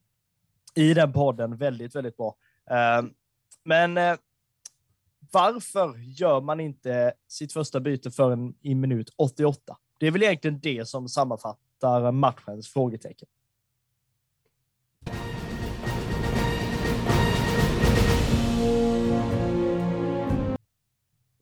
[0.75, 1.57] i den podden.
[1.57, 2.35] Väldigt, väldigt bra.
[2.71, 3.09] Uh,
[3.65, 4.15] men eh,
[5.31, 9.77] varför gör man inte sitt första byte förrän i minut 88?
[10.03, 13.27] Det är väl egentligen det som sammanfattar matchens frågetecken.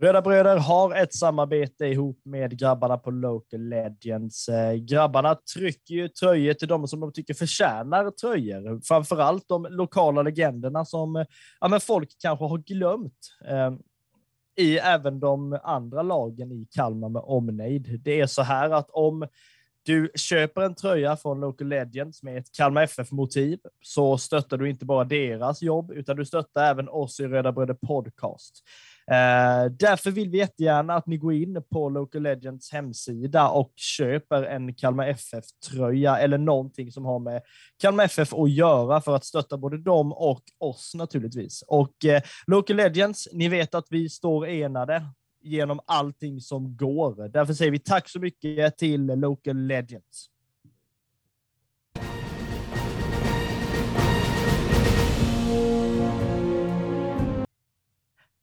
[0.02, 4.50] Röda Bröder har ett samarbete ihop med grabbarna på Local Legends.
[4.50, 8.82] Eh, grabbarna trycker ju tröjor till de som de tycker förtjänar tröjor.
[8.84, 11.26] Framförallt de lokala legenderna som eh,
[11.60, 13.38] ja, men folk kanske har glömt.
[13.47, 13.71] Eh,
[14.55, 17.99] i även de andra lagen i Kalmar med omnejd.
[18.03, 19.27] Det är så här att om
[19.83, 24.85] du köper en tröja från Local Legends med ett Kalmar FF-motiv så stöttar du inte
[24.85, 28.63] bara deras jobb, utan du stöttar även oss i Röda Bröder Podcast.
[29.07, 34.43] Eh, därför vill vi jättegärna att ni går in på Local Legends hemsida och köper
[34.43, 37.41] en Kalmar FF-tröja eller någonting som har med
[37.81, 41.63] Kalmar FF att göra för att stötta både dem och oss naturligtvis.
[41.67, 45.05] Och eh, Local Legends, ni vet att vi står enade
[45.43, 47.29] genom allting som går.
[47.29, 50.31] Därför säger vi tack så mycket till Local Legends.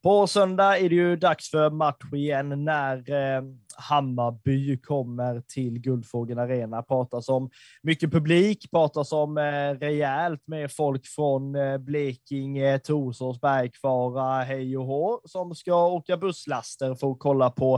[0.02, 3.42] På söndag är det ju dags för match igen när eh,
[3.76, 6.82] Hammarby kommer till Guldfågeln Arena.
[6.82, 7.50] Pratas om
[7.82, 14.84] mycket publik, pratas om eh, rejält med folk från eh, Blekinge, Torsås, Bergkvara, hej och
[14.84, 17.74] hå, som ska åka busslaster för att kolla på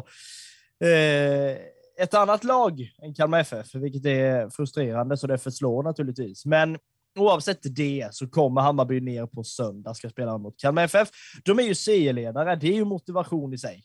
[0.85, 1.57] eh,
[2.03, 6.45] ett annat lag än Kalmar FF, vilket är frustrerande, så det förslår naturligtvis.
[6.47, 6.79] Men
[7.19, 11.09] Oavsett det så kommer Hammarby ner på söndag, ska spela mot Kalmar FF.
[11.45, 13.85] De är ju serieledare, det är ju motivation i sig.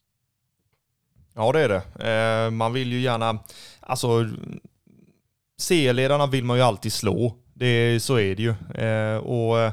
[1.34, 2.10] Ja, det är det.
[2.10, 3.40] Eh, man vill ju gärna,
[3.80, 4.30] alltså
[5.58, 7.36] serieledarna vill man ju alltid slå.
[7.54, 8.56] Det, så är det ju.
[8.86, 9.72] Eh, och eh,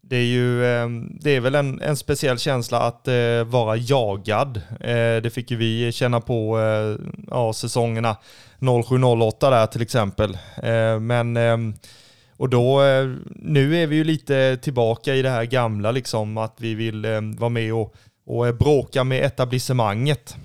[0.00, 0.88] det är ju, eh,
[1.20, 4.56] det är väl en, en speciell känsla att eh, vara jagad.
[4.80, 8.16] Eh, det fick ju vi känna på eh, ja, säsongerna
[8.58, 10.38] 07-08 där till exempel.
[10.62, 11.56] Eh, men eh,
[12.36, 16.54] och då, eh, nu är vi ju lite tillbaka i det här gamla liksom, att
[16.58, 17.94] vi vill eh, vara med och,
[18.26, 20.36] och eh, bråka med etablissemanget.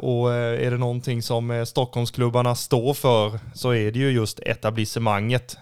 [0.00, 5.56] och är det någonting som Stockholmsklubbarna står för så är det ju just etablissemanget.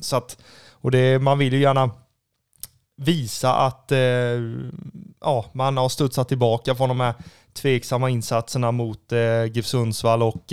[0.00, 0.38] så att,
[0.70, 1.90] och det, man vill ju gärna
[2.96, 3.92] visa att
[5.20, 7.14] ja, man har studsat tillbaka från de här
[7.52, 9.12] tveksamma insatserna mot
[9.52, 10.52] GIF Sundsvall och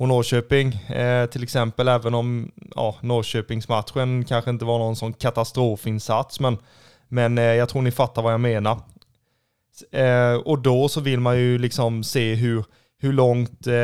[0.00, 6.40] och Norrköping eh, till exempel, även om ja, Norrköpingsmatchen kanske inte var någon sån katastrofinsats,
[6.40, 6.58] men,
[7.08, 8.78] men eh, jag tror ni fattar vad jag menar.
[9.92, 12.64] Eh, och då så vill man ju liksom se hur,
[12.98, 13.74] hur långt eh,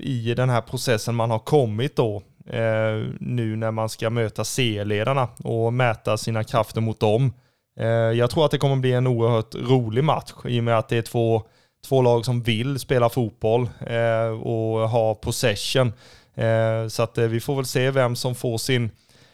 [0.00, 5.28] i den här processen man har kommit då, eh, nu när man ska möta C-ledarna
[5.44, 7.32] och mäta sina krafter mot dem.
[7.80, 10.88] Eh, jag tror att det kommer bli en oerhört rolig match i och med att
[10.88, 11.42] det är två
[11.88, 15.92] två lag som vill spela fotboll eh, och ha possession.
[16.34, 18.90] Eh, så att eh, vi får väl se vem som får sin,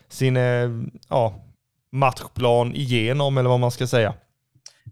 [0.08, 0.70] sin eh,
[1.08, 1.34] ja,
[1.92, 4.14] matchplan igenom, eller vad man ska säga.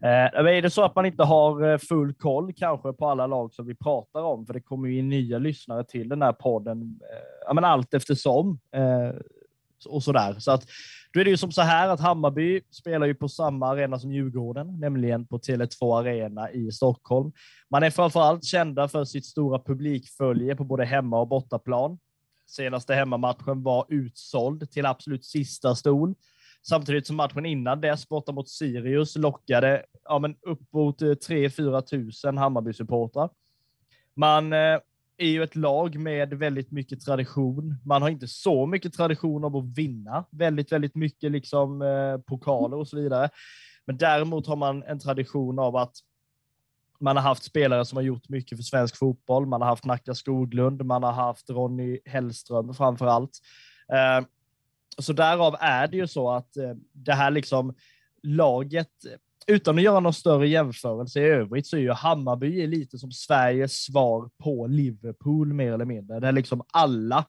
[0.03, 3.53] Eh, är det så att man inte har eh, full koll kanske på alla lag
[3.55, 7.47] som vi pratar om, för det kommer ju nya lyssnare till den här podden, eh,
[7.47, 9.21] ja, men allt eftersom eh,
[9.89, 10.35] och sådär.
[10.39, 10.65] Så att
[11.13, 14.13] då är det ju som så här att Hammarby spelar ju på samma arena som
[14.13, 17.33] Djurgården, nämligen på Tele2 Arena i Stockholm.
[17.71, 21.99] Man är framförallt kända för sitt stora publikfölje på både hemma och bortaplan.
[22.47, 26.15] Senaste hemmamatchen var utsåld till absolut sista stol,
[26.69, 32.39] samtidigt som matchen innan dess borta mot Sirius lockade ja, men uppåt 3-4 eh, tusen
[32.39, 33.31] Hammarby-supportrar.
[34.17, 34.79] Man eh,
[35.21, 37.77] är ju ett lag med väldigt mycket tradition.
[37.85, 42.77] Man har inte så mycket tradition av att vinna väldigt, väldigt mycket liksom eh, pokaler
[42.77, 43.31] och så vidare.
[43.87, 45.93] Men däremot har man en tradition av att
[47.01, 49.47] man har haft spelare som har gjort mycket för svensk fotboll.
[49.47, 53.39] Man har haft Nacka Skoglund, man har haft Ronny Hellström framför allt.
[53.93, 54.27] Eh,
[54.99, 57.75] så därav är det ju så att eh, det här liksom
[58.23, 58.93] laget,
[59.51, 63.73] utan att göra någon större jämförelse i övrigt, så är ju Hammarby lite som Sveriges
[63.73, 66.21] svar på Liverpool mer eller mindre.
[66.21, 67.25] Där liksom alla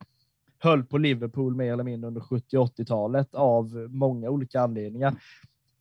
[0.60, 5.14] höll på Liverpool mer eller mindre under 70 80-talet av många olika anledningar.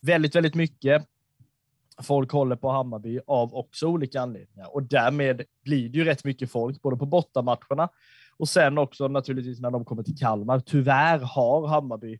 [0.01, 1.07] Väldigt, väldigt mycket
[2.01, 6.51] folk håller på Hammarby av också olika anledningar och därmed blir det ju rätt mycket
[6.51, 7.89] folk både på bortamatcherna
[8.37, 10.59] och sen också naturligtvis när de kommer till Kalmar.
[10.59, 12.19] Tyvärr har Hammarby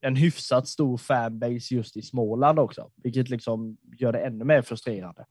[0.00, 5.24] en hyfsat stor fanbase just i Småland också, vilket liksom gör det ännu mer frustrerande.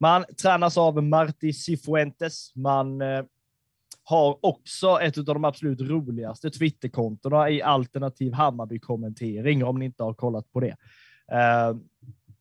[0.00, 2.56] Man tränas av Marti Cifuentes.
[2.56, 3.24] Man eh,
[4.04, 10.14] har också ett av de absolut roligaste Twitterkontona i alternativ Hammarby-kommentering, om ni inte har
[10.14, 10.76] kollat på det.
[11.32, 11.76] Eh,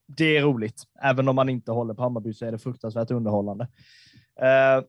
[0.08, 0.84] det är roligt.
[1.02, 3.68] Även om man inte håller på Hammarby så är det fruktansvärt underhållande.
[4.42, 4.84] Eh,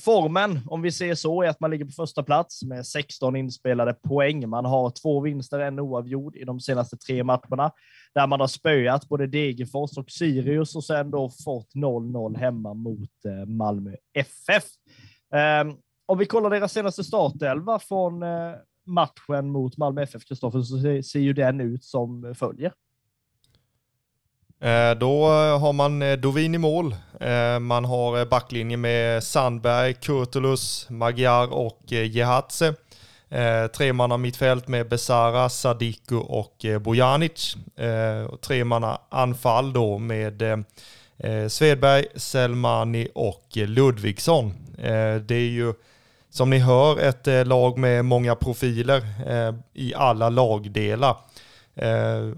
[0.00, 3.94] formen, om vi ser så, är att man ligger på första plats med 16 inspelade
[3.94, 4.48] poäng.
[4.48, 7.72] Man har två vinster, en oavgjord i de senaste tre matcherna,
[8.14, 13.24] där man har spöat både Degerfors och Sirius och sen då fått 0-0 hemma mot
[13.24, 14.64] eh, Malmö FF.
[15.34, 15.74] Ehm,
[16.06, 18.52] om vi kollar deras senaste startelva från eh,
[18.86, 22.72] matchen mot Malmö FF, Kristoffer, så ser ju den ut som följer.
[24.62, 25.26] Eh, då
[25.58, 26.94] har man eh, Dovin i mål.
[27.20, 32.74] Eh, man har backlinjen med Sandberg, Kurtulus, Magyar och Jehatze.
[33.76, 37.56] Tremanna mittfält med Besara, Sadiku och Bojanic.
[38.40, 40.42] Tremanna anfall då med
[41.48, 44.54] Svedberg, Selmani och Ludvigsson.
[45.26, 45.74] Det är ju
[46.30, 49.02] som ni hör ett lag med många profiler
[49.74, 51.16] i alla lagdelar.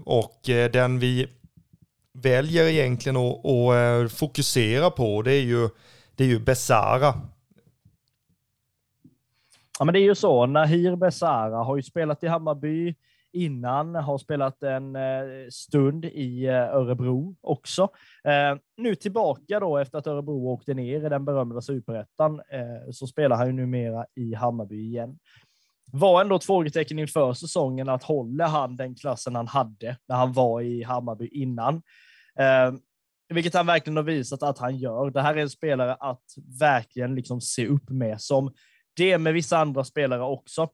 [0.05, 0.39] Och
[0.71, 1.27] den vi
[2.23, 5.69] väljer egentligen att, att eh, fokusera på, det är ju,
[6.15, 7.13] det är ju Besara.
[9.79, 10.45] Ja, men det är ju så.
[10.45, 12.95] Nahir Besara har ju spelat i Hammarby
[13.33, 15.01] innan, har spelat en eh,
[15.51, 17.89] stund i eh, Örebro också.
[18.77, 22.41] Nu tillbaka då efter att Örebro åkte ner i den berömda superettan
[22.91, 25.19] så spelar han ju numera i Hammarby igen
[25.91, 30.33] var ändå ett frågetecken inför säsongen att håller han den klassen han hade när han
[30.33, 31.81] var i Hammarby innan?
[32.39, 32.73] Eh,
[33.33, 35.09] vilket han verkligen har visat att han gör.
[35.11, 36.23] Det här är en spelare att
[36.59, 38.53] verkligen liksom se upp med, som
[38.95, 40.69] det är med vissa andra spelare också.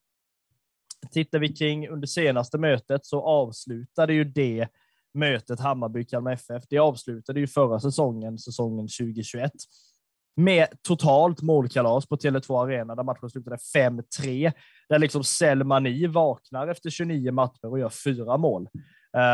[1.11, 4.67] Tittar vi kring under senaste mötet så avslutade ju det
[5.13, 6.63] mötet Hammarby-Kalmar FF.
[6.69, 9.51] Det avslutade ju förra säsongen, säsongen 2021
[10.35, 14.53] med totalt målkalas på Tele2 Arena där matchen slutade 5-3.
[14.89, 18.67] Där liksom Selmani vaknar efter 29 matcher och gör fyra mål.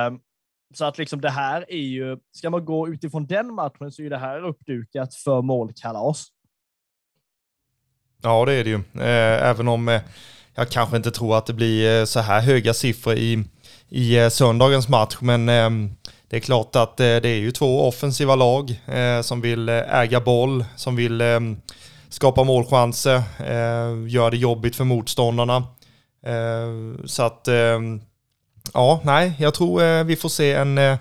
[0.10, 0.20] Um,
[0.74, 4.10] så att liksom det här är ju, ska man gå utifrån den matchen så är
[4.10, 6.28] det här uppdukat för målkalas.
[8.22, 8.76] Ja, det är det ju.
[8.76, 10.02] Eh, även om eh,
[10.56, 13.44] jag kanske inte tror att det blir eh, så här höga siffror i,
[13.90, 15.90] i söndagens match, men ehm,
[16.30, 18.82] det är klart att det är ju två offensiva lag
[19.24, 21.58] som vill äga boll, som vill ehm,
[22.10, 23.22] skapa målchanser,
[24.08, 25.64] göra det jobbigt för motståndarna.
[27.06, 28.02] Så att ehm,
[28.74, 30.98] ja, nej, jag tror eh, vi får se en, eh,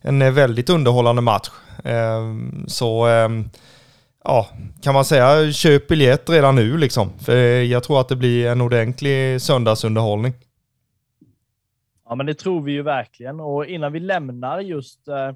[0.00, 1.48] en eh, väldigt underhållande match.
[1.84, 3.50] Ehm, så ehm,
[4.24, 4.46] ja,
[4.82, 7.10] kan man säga köp biljett redan nu liksom.
[7.18, 10.34] För jag tror att det blir en ordentlig söndagsunderhållning.
[12.08, 13.40] Ja, men det tror vi ju verkligen.
[13.40, 15.32] Och innan vi lämnar just eh,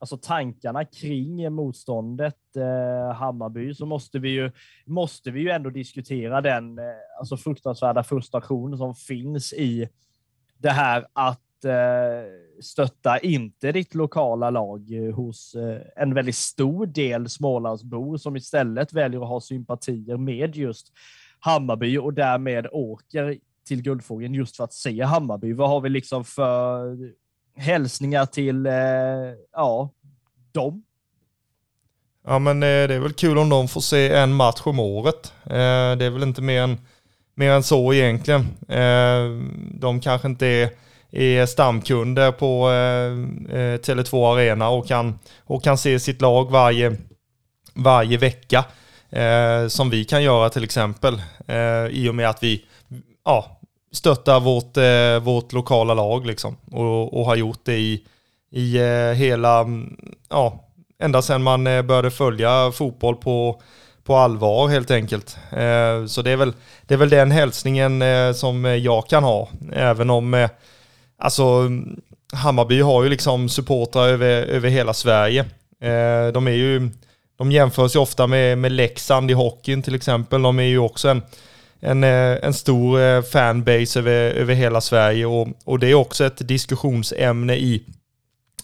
[0.00, 4.50] alltså tankarna kring motståndet eh, Hammarby så måste vi ju
[4.86, 6.84] måste vi ju ändå diskutera den eh,
[7.18, 9.88] alltså fruktansvärda frustration som finns i
[10.60, 16.86] det här att eh, stötta inte ditt lokala lag eh, hos eh, en väldigt stor
[16.86, 20.92] del Smålandsbor som istället väljer att ha sympatier med just
[21.40, 25.52] Hammarby och därmed åker till Guldfågeln just för att se Hammarby.
[25.52, 26.96] Vad har vi liksom för
[27.56, 28.72] hälsningar till eh,
[29.52, 29.90] ja,
[30.52, 30.82] dem?
[32.26, 35.32] Ja, men eh, det är väl kul om de får se en match om året.
[35.44, 36.78] Eh, det är väl inte mer än
[37.40, 38.40] mer än så egentligen.
[38.68, 40.70] Eh, de kanske inte är,
[41.10, 43.12] är stamkunder på eh,
[43.58, 46.96] eh, Tele2 Arena och kan, och kan se sitt lag varje,
[47.74, 48.64] varje vecka.
[49.10, 51.22] Eh, som vi kan göra till exempel.
[51.90, 52.64] I och med att vi
[53.24, 53.60] ja,
[53.92, 54.76] stöttar vårt,
[55.24, 56.56] vårt lokala lag liksom.
[56.72, 58.04] Och, och har gjort det i,
[58.52, 58.78] i
[59.14, 59.96] hela, mm,
[60.28, 60.68] ja,
[61.02, 63.62] ända sedan man började följa fotboll på
[64.04, 65.36] på allvar helt enkelt.
[65.50, 69.48] Eh, så det är väl, det är väl den hälsningen eh, som jag kan ha.
[69.72, 70.50] Även om, eh,
[71.18, 71.70] alltså
[72.32, 75.40] Hammarby har ju liksom supportrar över, över hela Sverige.
[75.82, 76.90] Eh, de är ju,
[77.38, 80.42] de jämförs ju ofta med, med Leksand i hockeyn till exempel.
[80.42, 81.22] De är ju också en,
[81.80, 86.24] en, eh, en stor eh, fanbase över, över hela Sverige och, och det är också
[86.24, 87.84] ett diskussionsämne i,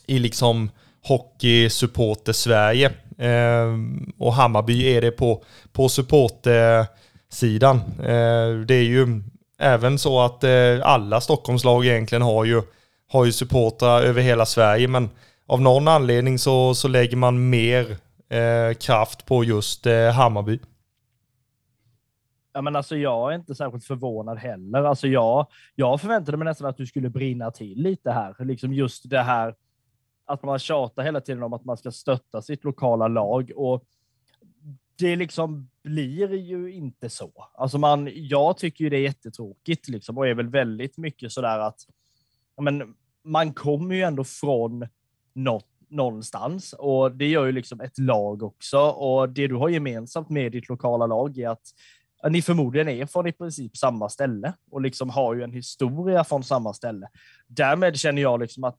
[0.06, 0.70] i liksom
[1.02, 2.92] hockeysupporter-Sverige.
[3.18, 7.80] Ehm, och Hammarby är det på, på supportersidan.
[8.04, 9.22] Ehm, det är ju
[9.58, 12.62] även så att eh, alla Stockholmslag egentligen har ju,
[13.08, 15.10] har ju supportrar över hela Sverige, men
[15.46, 17.96] av någon anledning så, så lägger man mer
[18.28, 20.58] eh, kraft på just eh, Hammarby.
[22.52, 24.84] Ja, men alltså, jag är inte särskilt förvånad heller.
[24.84, 28.44] Alltså, jag, jag förväntade mig nästan att du skulle brinna till lite här.
[28.44, 29.54] Liksom just det här
[30.26, 33.52] att man tjatar hela tiden om att man ska stötta sitt lokala lag.
[33.56, 33.84] Och
[34.98, 37.32] det liksom blir ju inte så.
[37.54, 41.58] Alltså man, jag tycker ju det är jättetråkigt liksom, och är väl väldigt mycket sådär
[41.58, 41.80] att
[42.60, 44.88] men, man kommer ju ändå från
[45.32, 48.78] något någonstans och det gör ju liksom ett lag också.
[48.78, 51.74] Och det du har gemensamt med ditt lokala lag är att
[52.30, 56.44] ni förmodligen är från i princip samma ställe och liksom har ju en historia från
[56.44, 57.08] samma ställe.
[57.46, 58.78] Därmed känner jag liksom att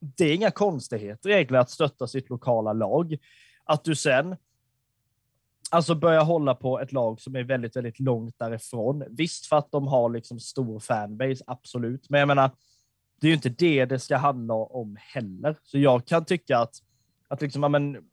[0.00, 3.16] det är inga konstigheter egentligen att stötta sitt lokala lag.
[3.64, 4.36] Att du sen
[5.70, 9.04] alltså börjar hålla på ett lag som är väldigt, väldigt långt därifrån.
[9.10, 12.10] Visst för att de har liksom stor fanbase, absolut.
[12.10, 12.50] Men jag menar,
[13.20, 15.56] det är ju inte det det ska handla om heller.
[15.62, 16.74] Så jag kan tycka att,
[17.28, 18.08] att liksom, men,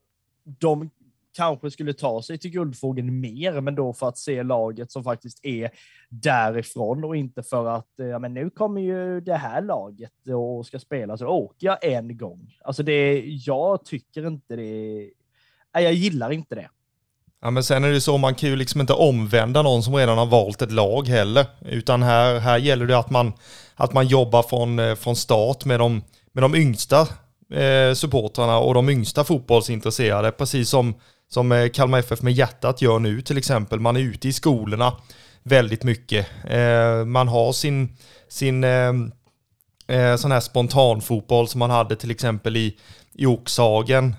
[0.45, 0.89] de
[1.35, 5.45] kanske skulle ta sig till Guldfågeln mer, men då för att se laget som faktiskt
[5.45, 5.69] är
[6.09, 10.65] därifrån och inte för att eh, ja, men nu kommer ju det här laget och
[10.65, 12.57] ska spela så åker jag en gång.
[12.63, 15.09] Alltså det, jag tycker inte det.
[15.73, 16.69] Nej, jag gillar inte det.
[17.41, 20.17] Ja men sen är det så, man kan ju liksom inte omvända någon som redan
[20.17, 21.45] har valt ett lag heller.
[21.65, 23.33] Utan här, här gäller det att man,
[23.75, 27.07] att man jobbar från, eh, från start med de, med de yngsta
[27.51, 30.31] eh, supportrarna och de yngsta fotbollsintresserade.
[30.31, 30.93] Precis som,
[31.29, 33.79] som eh, Kalmar FF med hjärtat gör nu till exempel.
[33.79, 34.93] Man är ute i skolorna
[35.43, 36.27] väldigt mycket.
[36.47, 37.97] Eh, man har sin,
[38.29, 39.11] sin ehm,
[39.87, 42.77] eh, sån här spontanfotboll som man hade till exempel i,
[43.13, 44.15] i Oxhagen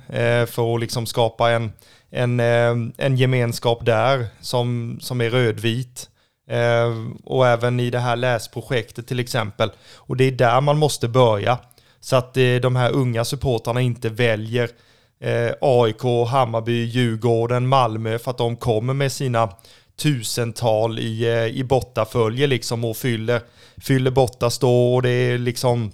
[0.46, 1.72] för att liksom skapa en,
[2.10, 6.10] en, ehm, en gemenskap där som, som är rödvit.
[7.24, 9.70] Och även i det här läsprojektet till exempel.
[9.94, 11.58] Och det är där man måste börja.
[12.00, 14.70] Så att de här unga supportrarna inte väljer
[15.20, 19.52] Eh, AIK, Hammarby, Djurgården, Malmö för att de kommer med sina
[19.96, 23.40] tusental i, eh, i bortafölje liksom och fyller,
[23.76, 25.92] fyller bortastå och det är liksom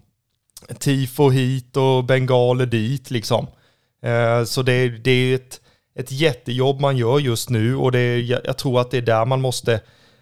[0.78, 3.46] tifo hit och bengaler dit liksom.
[4.02, 5.60] Eh, så det, det är ett
[5.94, 9.24] ett jättejobb man gör just nu och det jag, jag tror att det är där
[9.24, 9.80] man måste,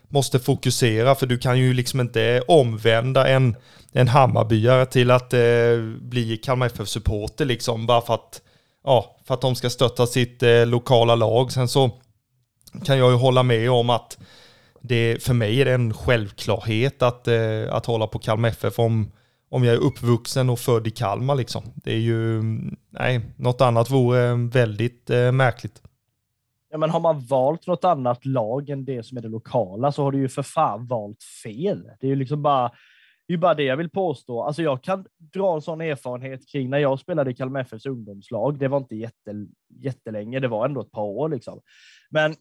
[0.08, 3.56] måste fokusera för du kan ju liksom inte omvända en,
[3.92, 8.42] en Hammarbyare till att eh, bli Kalmar FF-supporter liksom bara för att,
[8.84, 11.52] ja, för att de ska stötta sitt eh, lokala lag.
[11.52, 11.90] Sen så
[12.84, 14.18] kan jag ju hålla med om att
[14.80, 19.12] det, för mig är det en självklarhet att, eh, att hålla på Kalmar FF om,
[19.50, 21.62] om jag är uppvuxen och född i Kalmar liksom.
[21.74, 22.42] Det är ju,
[22.90, 25.82] nej, något annat vore eh, väldigt eh, märkligt.
[26.72, 30.02] Ja, men har man valt något annat lag än det som är det lokala så
[30.02, 31.90] har du ju för fan valt fel.
[32.00, 32.70] Det är ju liksom bara,
[33.30, 34.42] det är bara det jag vill påstå.
[34.42, 38.58] Alltså jag kan dra en sån erfarenhet kring när jag spelade i Kalmar FFs ungdomslag.
[38.58, 41.60] Det var inte jätte, jättelänge, det var ändå ett par år liksom.
[42.10, 42.34] Men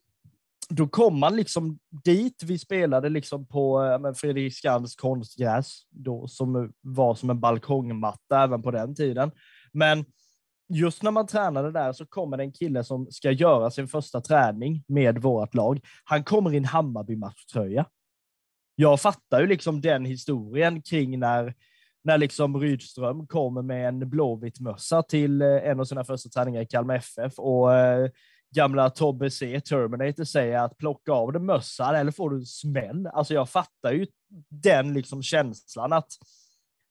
[0.70, 2.44] då kom man liksom dit.
[2.44, 8.72] Vi spelade liksom på Fredrik Fredriksskans konstgräs då, som var som en balkongmatta även på
[8.72, 9.32] den tiden.
[9.74, 10.06] Men
[10.74, 14.22] just när man tränade där så kommer det en kille som ska göra sin första
[14.22, 15.80] träning med vårt lag.
[16.04, 17.86] Han kommer i en Hammarby-matchtröja.
[18.82, 21.54] Jag fattar ju liksom den historien kring när
[22.04, 26.62] när liksom Rydström kommer med en blåvit mössa till eh, en av sina första träningar
[26.62, 28.10] i Kalmar FF och eh,
[28.56, 33.08] gamla Tobbe C, Terminator, säger att plocka av dig mössan eller får du en smäll.
[33.08, 34.08] Alltså jag fattar ju
[34.50, 36.12] den liksom känslan att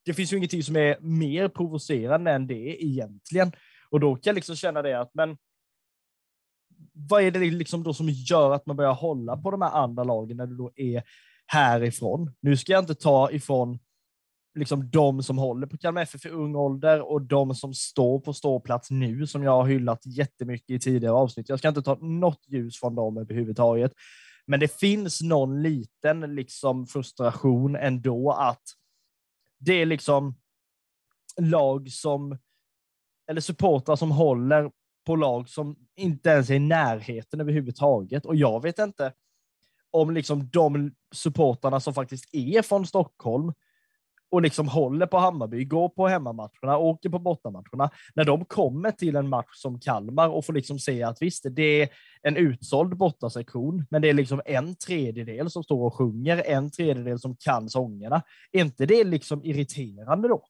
[0.04, 3.52] det finns ju ingenting som är mer provocerande än det egentligen.
[3.90, 5.36] Och då kan jag liksom känna det att, men
[6.92, 10.04] vad är det liksom då som gör att man börjar hålla på de här andra
[10.04, 11.02] lagen när du då är
[11.48, 12.32] härifrån?
[12.40, 13.78] Nu ska jag inte ta ifrån
[14.54, 18.32] liksom de som håller på Kalmar FF i ung ålder och de som står på
[18.32, 21.48] ståplats nu, som jag har hyllat jättemycket i tidigare avsnitt.
[21.48, 23.92] Jag ska inte ta något ljus från dem överhuvudtaget.
[24.46, 28.62] Men det finns någon liten liksom frustration ändå att
[29.58, 30.34] det är liksom
[31.40, 32.38] lag som,
[33.30, 34.70] eller supportrar som håller
[35.06, 38.26] på lag som inte ens är i närheten överhuvudtaget.
[38.26, 39.12] Och jag vet inte
[39.90, 43.52] om liksom de supportrarna som faktiskt är från Stockholm
[44.30, 49.16] och liksom håller på Hammarby, går på hemmamatcherna, åker på bortamatcherna, när de kommer till
[49.16, 51.88] en match som Kalmar och får liksom se att visst, det är
[52.22, 57.18] en utsåld bortasektion, men det är liksom en tredjedel som står och sjunger, en tredjedel
[57.18, 58.22] som kan sångerna.
[58.52, 60.44] Är inte det liksom irriterande då?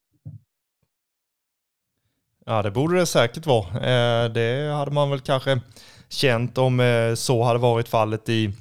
[2.46, 3.66] Ja, det borde det säkert vara.
[3.74, 5.60] Eh, det hade man väl kanske
[6.08, 8.52] känt om eh, så hade varit fallet i,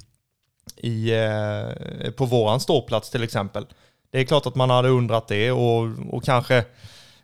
[0.78, 3.66] i, eh, på våran ståplats till exempel.
[4.10, 6.64] Det är klart att man hade undrat det och, och kanske,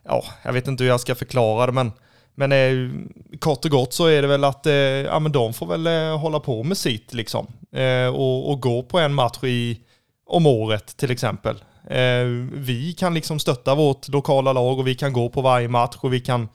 [0.03, 1.93] ja, jag vet inte hur jag ska förklara det, men,
[2.35, 2.91] men eh,
[3.39, 6.19] kort och gott så är det väl att eh, ja, men de får väl eh,
[6.19, 7.47] hålla på med sitt liksom.
[7.73, 9.81] Eh, och, och gå på en match i,
[10.27, 11.57] om året till exempel.
[11.91, 15.97] Eh, vi kan liksom stötta vårt lokala lag och vi kan gå på varje match
[16.01, 16.49] och vi kan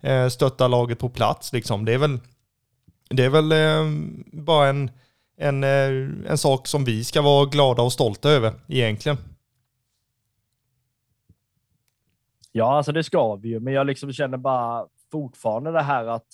[0.00, 1.84] eh, stötta laget på plats liksom.
[1.84, 2.18] Det är väl,
[3.10, 3.84] det är väl eh,
[4.32, 4.90] bara en,
[5.36, 9.18] en, eh, en sak som vi ska vara glada och stolta över egentligen.
[12.52, 16.26] Ja, alltså det ska vi ju, men jag liksom känner bara fortfarande det här att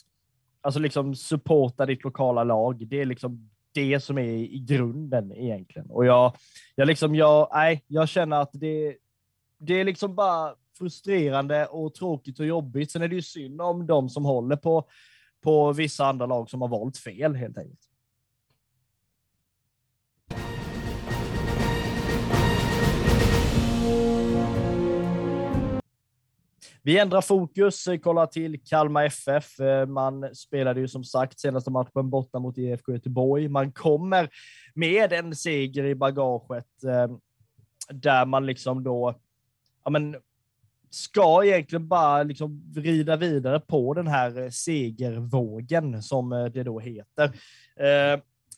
[0.60, 2.86] alltså liksom supporta ditt lokala lag.
[2.86, 5.90] Det är liksom det som är i grunden egentligen.
[5.90, 6.36] Och jag,
[6.74, 8.96] jag liksom, jag, nej, jag känner att det,
[9.58, 12.90] det är liksom bara frustrerande och tråkigt och jobbigt.
[12.90, 14.88] Sen är det ju synd om de som håller på,
[15.42, 17.91] på vissa andra lag som har valt fel helt enkelt.
[26.84, 29.60] Vi ändrar fokus, eh, kollar till Kalmar FF.
[29.60, 33.48] Eh, man spelade ju som sagt senaste matchen borta mot IFK Göteborg.
[33.48, 34.28] Man kommer
[34.74, 37.16] med en seger i bagaget eh,
[37.88, 39.14] där man liksom då,
[39.84, 40.16] ja men,
[40.90, 47.32] ska egentligen bara liksom rida vidare på den här segervågen som det då heter.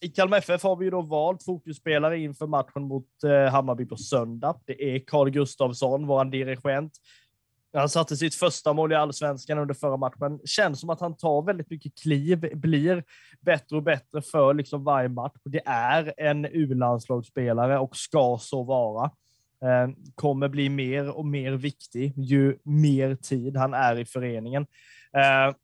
[0.01, 3.07] I Kalmar FF har vi ju då valt fokusspelare inför matchen mot
[3.51, 4.61] Hammarby på söndag.
[4.65, 6.93] Det är Carl Gustafsson, vår dirigent,
[7.75, 10.41] han satte sitt första mål i allsvenskan under förra matchen.
[10.45, 13.05] Känns som att han tar väldigt mycket kliv, blir
[13.41, 15.33] bättre och bättre för liksom varje match.
[15.45, 19.05] Det är en U-landslagsspelare och ska så vara.
[19.65, 24.67] Eh, kommer bli mer och mer viktig ju mer tid han är i föreningen.
[25.17, 25.55] Eh,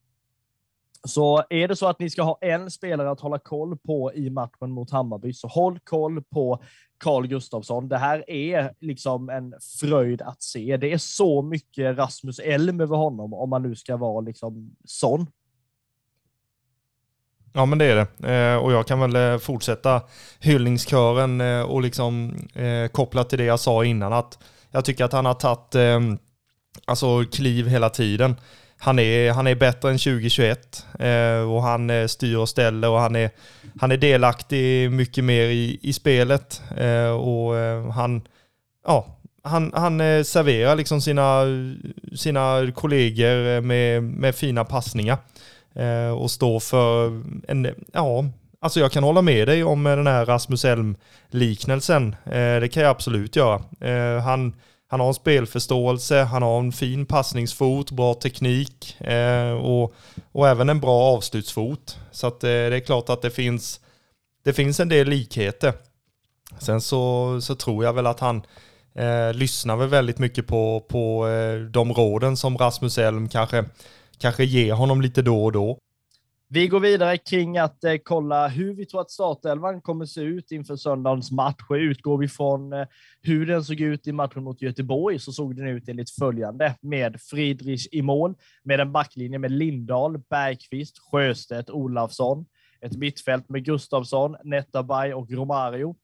[1.04, 4.30] så är det så att ni ska ha en spelare att hålla koll på i
[4.30, 6.62] matchen mot Hammarby, så håll koll på
[6.98, 7.88] Carl Gustafsson.
[7.88, 10.76] Det här är liksom en fröjd att se.
[10.76, 15.26] Det är så mycket Rasmus Elm över honom, om man nu ska vara liksom sån.
[17.52, 18.32] Ja men det är det.
[18.32, 20.02] Eh, och jag kan väl eh, fortsätta
[20.40, 24.38] hyllningskören eh, och liksom eh, koppla till det jag sa innan att
[24.70, 26.00] jag tycker att han har tagit eh,
[26.84, 28.36] alltså kliv hela tiden
[28.82, 32.98] han är, han är bättre än 2021 eh, och han eh, styr och ställer och
[32.98, 33.30] han är,
[33.80, 36.62] han är delaktig mycket mer i, i spelet.
[36.76, 38.22] Eh, och eh, han,
[38.86, 39.06] ja,
[39.42, 41.44] han, han eh, serverar liksom sina,
[42.14, 45.18] sina kollegor med, med fina passningar
[45.74, 48.24] eh, och står för en, ja,
[48.60, 52.16] alltså jag kan hålla med dig om den här Rasmus Elm-liknelsen.
[52.60, 53.62] det kan jag absolut göra.
[54.20, 54.54] han
[54.90, 59.94] han har en spelförståelse, han har en fin passningsfot, bra teknik eh, och,
[60.32, 61.98] och även en bra avslutsfot.
[62.12, 63.80] Så att, eh, det är klart att det finns,
[64.44, 65.72] det finns en del likheter.
[66.58, 68.42] Sen så, så tror jag väl att han
[68.94, 73.64] eh, lyssnar väl väldigt mycket på, på eh, de råden som Rasmus Elm kanske,
[74.18, 75.78] kanske ger honom lite då och då.
[76.52, 80.52] Vi går vidare kring att eh, kolla hur vi tror att startelvan kommer se ut
[80.52, 81.70] inför söndagens match.
[81.70, 82.86] Utgår vi från eh,
[83.22, 86.74] hur den såg ut i matchen mot Göteborg så såg den ut enligt följande.
[86.80, 92.46] Med Friedrich i mål, med en backlinje med Lindahl, Bergqvist, Sjöstedt, Olafsson,
[92.80, 95.96] ett mittfält med Gustavsson, Netabay och Romario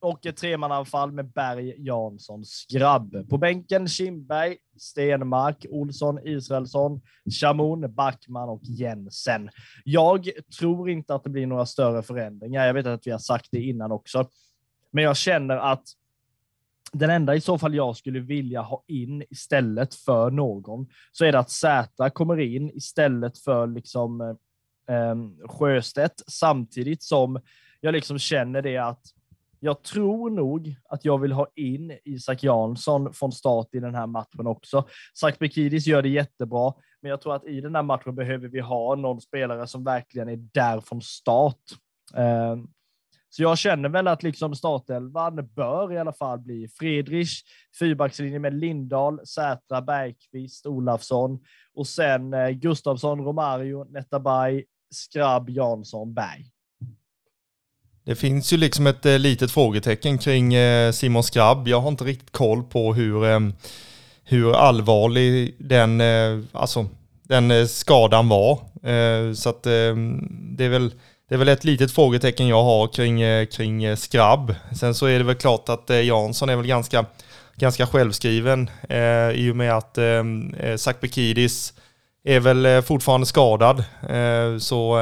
[0.00, 3.28] och ett tremananfall med Berg, Jansson, Skrabb.
[3.28, 7.00] På bänken Kindberg, Stenmark, Olsson, Israelsson,
[7.40, 9.50] Chamoun, Backman och Jensen.
[9.84, 12.66] Jag tror inte att det blir några större förändringar.
[12.66, 14.28] Jag vet att vi har sagt det innan också,
[14.90, 15.84] men jag känner att
[16.92, 21.32] den enda i så fall jag skulle vilja ha in istället för någon, så är
[21.32, 27.40] det att Zäta kommer in istället för liksom eh, ehm, Sjöstedt, samtidigt som
[27.80, 29.02] jag liksom känner det att
[29.60, 34.06] jag tror nog att jag vill ha in Isak Jansson från start i den här
[34.06, 34.88] matchen också.
[35.14, 38.94] Sakbekidis gör det jättebra, men jag tror att i den här matchen behöver vi ha
[38.94, 41.62] någon spelare som verkligen är där från start.
[42.14, 42.66] Ehm,
[43.28, 47.42] så jag känner väl att liksom startelvan bör i alla fall bli Friedrich,
[47.78, 51.40] fyrbackslinje med Lindahl, Sätra, Bergqvist, Olafsson
[51.74, 56.44] och sen eh, Gustavsson, Romario, Netabay, Skrabb, Jansson, Berg.
[58.10, 61.68] Det finns ju liksom ett eh, litet frågetecken kring eh, Simon Skrabb.
[61.68, 63.40] Jag har inte riktigt koll på hur, eh,
[64.24, 66.02] hur allvarlig den,
[66.52, 66.86] alltså,
[67.22, 68.58] den skadan var.
[69.34, 70.92] Så att det är väl
[71.28, 74.54] det är väl ett litet frågetecken jag har kring, kring Skrabb.
[74.80, 77.04] Sen så är det väl klart att Jansson är väl ganska,
[77.56, 81.74] ganska självskriven eh, i och med att eh, Bekidis
[82.24, 83.84] är väl fortfarande skadad.
[84.08, 84.98] Eh, så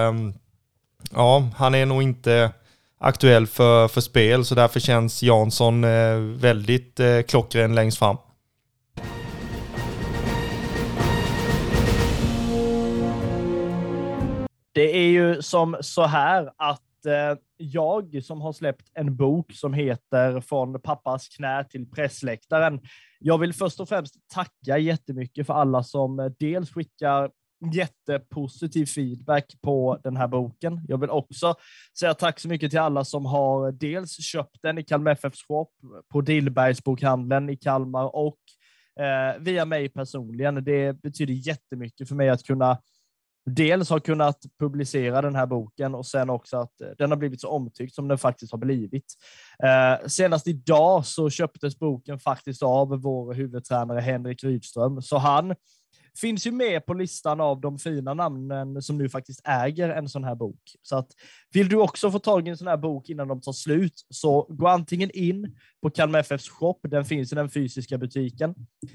[1.15, 2.53] ja, han är nog inte
[2.99, 8.17] aktuell för, för spel så därför känns Jansson eh, väldigt eh, klockren längst fram.
[14.73, 19.75] Det är ju som så här att eh, jag som har släppt en bok som
[19.75, 22.81] heter Från pappas knä till pressläktaren.
[23.21, 27.31] Jag vill först och främst tacka jättemycket för alla som eh, dels skickar
[27.73, 30.81] jättepositiv feedback på den här boken.
[30.89, 31.55] Jag vill också
[31.99, 35.71] säga tack så mycket till alla som har dels köpt den i Kalmar FFs shop,
[36.13, 38.39] på Dillbergsbokhandeln i Kalmar och
[39.01, 40.65] eh, via mig personligen.
[40.65, 42.79] Det betyder jättemycket för mig att kunna
[43.49, 47.41] dels ha kunnat publicera den här boken och sen också att eh, den har blivit
[47.41, 49.15] så omtyckt som den faktiskt har blivit.
[49.65, 55.55] Eh, senast idag så köptes boken faktiskt av vår huvudtränare Henrik Rydström, så han
[56.21, 60.25] finns ju med på listan av de fina namnen som nu faktiskt äger en sån
[60.25, 60.61] här bok.
[60.83, 61.09] Så att
[61.53, 64.47] vill du också få tag i en sån här bok innan de tar slut, så
[64.49, 68.55] gå antingen in på Kalmar FFs shop, den finns i den fysiska butiken.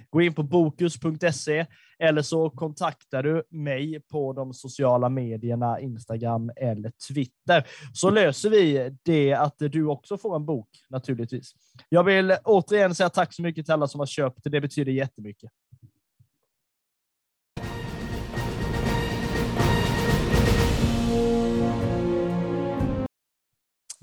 [0.09, 1.65] Gå in på bokus.se
[1.99, 8.97] eller så kontaktar du mig på de sociala medierna, Instagram eller Twitter, så löser vi
[9.03, 11.51] det att du också får en bok naturligtvis.
[11.89, 15.51] Jag vill återigen säga tack så mycket till alla som har köpt, det betyder jättemycket.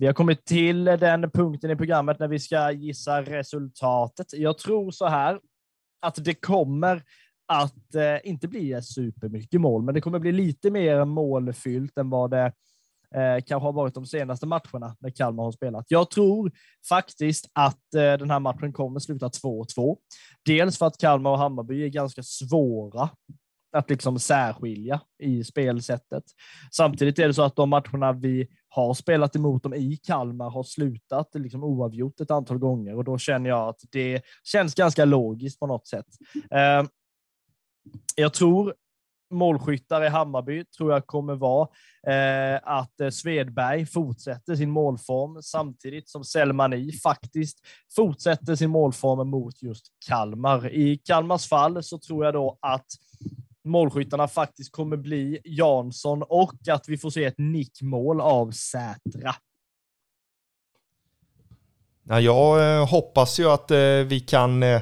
[0.00, 4.26] Vi har kommit till den punkten i programmet när vi ska gissa resultatet.
[4.32, 5.40] Jag tror så här
[6.00, 7.02] att det kommer
[7.48, 12.30] att eh, inte bli supermycket mål, men det kommer bli lite mer målfyllt än vad
[12.30, 12.52] det
[13.14, 15.84] eh, kanske har varit de senaste matcherna när Kalmar har spelat.
[15.88, 16.52] Jag tror
[16.88, 19.96] faktiskt att eh, den här matchen kommer sluta 2-2.
[20.44, 23.10] Dels för att Kalmar och Hammarby är ganska svåra
[23.72, 26.24] att liksom särskilja i spelsättet.
[26.72, 30.62] Samtidigt är det så att de matcherna vi har spelat emot dem i Kalmar har
[30.62, 35.60] slutat liksom oavgjort ett antal gånger och då känner jag att det känns ganska logiskt
[35.60, 36.06] på något sätt.
[36.50, 36.84] Eh,
[38.16, 38.74] jag tror
[39.30, 41.68] målskyttar i Hammarby tror jag kommer vara
[42.06, 47.58] eh, att eh, Svedberg fortsätter sin målform samtidigt som Selmani faktiskt
[47.96, 50.74] fortsätter sin målform mot just Kalmar.
[50.74, 52.86] I Kalmars fall så tror jag då att
[53.64, 59.34] målskyttarna faktiskt kommer bli Jansson och att vi får se ett nickmål av Sätra.
[62.10, 64.80] Ja, jag eh, hoppas ju att eh, vi kan eh,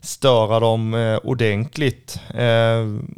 [0.00, 2.20] störa dem ordentligt.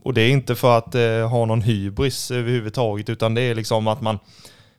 [0.03, 0.95] Och det är inte för att
[1.31, 4.19] ha någon hybris överhuvudtaget, utan det är liksom att man,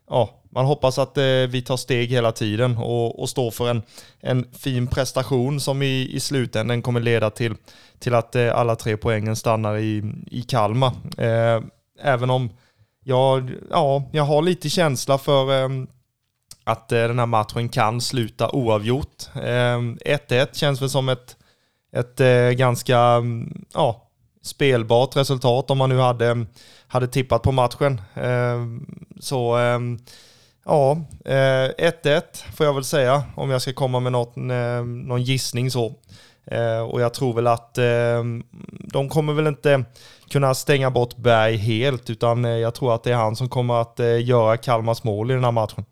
[0.10, 3.82] ja, man hoppas att eh, vi tar steg hela tiden och, och står för en,
[4.20, 7.56] en fin prestation som i, i slutändan kommer leda till,
[8.00, 10.92] till att eh, alla tre poängen stannar i, i Kalmar.
[11.18, 11.62] Eh,
[12.04, 12.50] även om
[13.04, 15.88] jag, ja, jag har lite känsla för ehm,
[16.64, 19.30] att eh, den här matchen kan sluta oavgjort.
[19.44, 21.38] Ehm, 1-1 känns väl som ett,
[21.96, 24.08] ett eh, ganska mm, ja,
[24.44, 26.46] spelbart resultat om man nu hade,
[26.88, 28.02] hade tippat på matchen.
[28.14, 28.86] Ehm,
[29.20, 29.58] så
[30.66, 32.22] Ja, 1-1 eh,
[32.54, 35.96] får jag väl säga om jag ska komma med något, eh, någon gissning så.
[36.46, 38.24] Eh, och jag tror väl att eh,
[38.94, 39.86] de kommer väl inte
[40.30, 43.82] kunna stänga bort Berg helt, utan eh, jag tror att det är han som kommer
[43.82, 45.86] att göra Kalmars mål i den här matchen.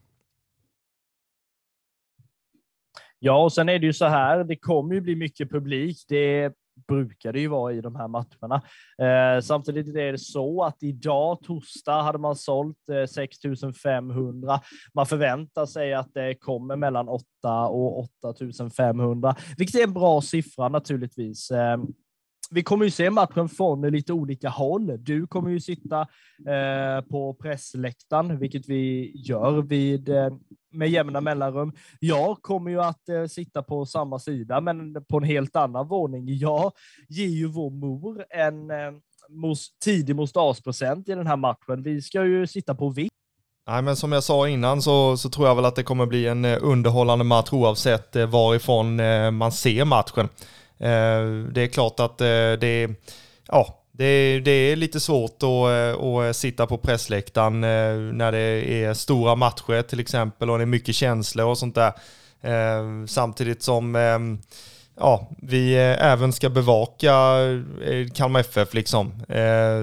[3.19, 6.05] Ja, och sen är det ju så här, det kommer ju bli mycket publik.
[6.07, 6.53] Det
[6.89, 8.61] brukar det ju vara i de här matcherna.
[9.01, 14.61] Eh, samtidigt är det så att idag, torsdag, hade man sålt eh, 6500.
[14.93, 17.23] Man förväntar sig att det kommer mellan 8
[17.67, 21.51] och 8500, vilket är en bra siffra naturligtvis.
[22.49, 25.03] Vi kommer ju se matchen från lite olika håll.
[25.03, 26.01] Du kommer ju sitta
[26.47, 30.29] eh, på pressläktaren, vilket vi gör vid eh,
[30.71, 31.71] med jämna mellanrum.
[31.99, 36.37] Jag kommer ju att eh, sitta på samma sida, men på en helt annan våning.
[36.37, 36.71] Jag
[37.09, 38.91] ger ju vår mor en eh,
[39.29, 41.83] mos, tidig mostasprocent i den här matchen.
[41.83, 43.11] Vi ska ju sitta på vitt.
[43.67, 46.27] Nej, men som jag sa innan så, så tror jag väl att det kommer bli
[46.27, 50.29] en eh, underhållande match oavsett eh, varifrån eh, man ser matchen.
[50.79, 52.25] Eh, det är klart att eh,
[52.59, 52.95] det är,
[53.47, 57.61] ja, det, det är lite svårt att, eh, att sitta på pressläktaren
[58.17, 61.93] när det är stora matcher till exempel och det är mycket känslor och sånt där.
[63.07, 64.39] Samtidigt som ehm,
[64.99, 67.13] ja, vi även ska bevaka
[68.13, 69.23] Kalmar FF liksom.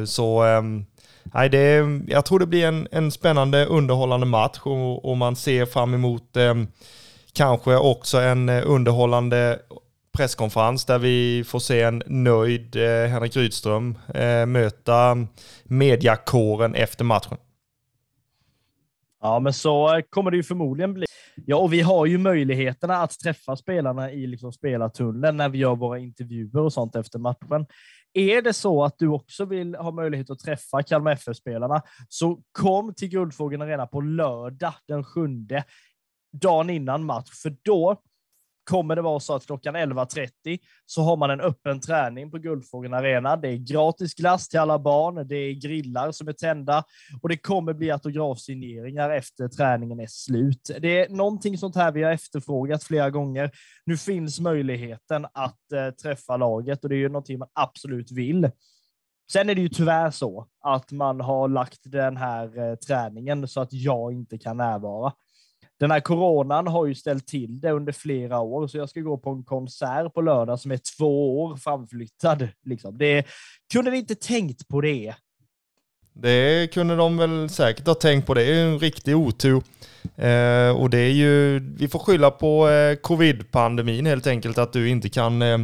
[0.07, 0.87] Så ehm,
[1.23, 5.67] nej, det, jag tror det blir en, en spännande underhållande match och, och man ser
[5.67, 6.67] fram emot ehm,
[7.33, 9.59] kanske också en underhållande
[10.17, 15.27] presskonferens där vi får se en nöjd eh, Henrik Rydström eh, möta
[15.65, 17.37] mediakåren efter matchen.
[19.23, 21.07] Ja, men så eh, kommer det ju förmodligen bli.
[21.47, 25.77] Ja, och vi har ju möjligheterna att träffa spelarna i liksom spelartunneln när vi gör
[25.77, 27.67] våra intervjuer och sånt efter matchen.
[28.13, 32.95] Är det så att du också vill ha möjlighet att träffa Kalmar FF-spelarna, så kom
[32.95, 35.65] till Guldfågeln Arena på lördag den sjunde,
[36.33, 38.03] dagen innan match, för då
[38.67, 42.95] kommer det vara så att klockan 11.30 så har man en öppen träning på Guldfågeln
[42.95, 43.37] Arena.
[43.37, 46.85] Det är gratis glass till alla barn, det är grillar som är tända
[47.23, 50.71] och det kommer bli autografsigneringar efter träningen är slut.
[50.81, 53.51] Det är någonting sånt här vi har efterfrågat flera gånger.
[53.85, 58.51] Nu finns möjligheten att eh, träffa laget och det är ju någonting man absolut vill.
[59.33, 63.61] Sen är det ju tyvärr så att man har lagt den här eh, träningen så
[63.61, 65.13] att jag inte kan närvara
[65.81, 69.19] den här coronan har ju ställt till det under flera år, så jag ska gå
[69.19, 72.49] på en konsert på lördag som är två år framflyttad.
[72.65, 72.99] Liksom.
[72.99, 73.27] Det,
[73.73, 75.15] kunde ni inte tänkt på det?
[76.13, 78.35] Det kunde de väl säkert ha tänkt på.
[78.35, 79.63] Det är ju en riktig otur.
[80.17, 84.89] Eh, och det är ju, vi får skylla på eh, covid-pandemin helt enkelt, att du
[84.89, 85.59] inte kan, eh,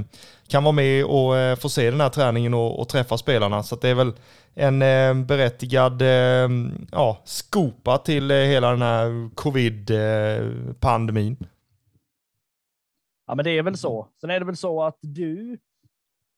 [0.53, 3.62] kan vara med och eh, få se den här träningen och, och träffa spelarna.
[3.62, 4.12] Så det är väl
[4.55, 6.48] en eh, berättigad eh,
[6.92, 11.36] ja, skopa till eh, hela den här covid-pandemin.
[11.40, 11.46] Eh,
[13.26, 14.09] ja, men det är väl så.
[14.20, 15.59] Sen är det väl så att du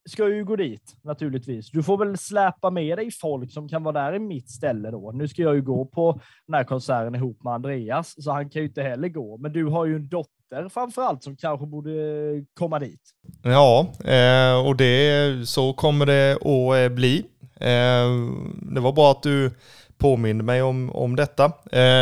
[0.09, 1.71] ska ju gå dit naturligtvis.
[1.71, 5.11] Du får väl släpa med dig folk som kan vara där i mitt ställe då.
[5.11, 8.61] Nu ska jag ju gå på den här konserten ihop med Andreas, så han kan
[8.61, 9.37] ju inte heller gå.
[9.37, 10.34] Men du har ju en dotter
[10.73, 11.91] framför allt som kanske borde
[12.59, 13.01] komma dit.
[13.43, 13.87] Ja,
[14.65, 16.31] och det, så kommer det
[16.85, 17.25] att bli.
[17.59, 18.09] Eh,
[18.61, 19.51] det var bra att du
[19.97, 21.45] påminde mig om, om detta.
[21.45, 21.51] Eh,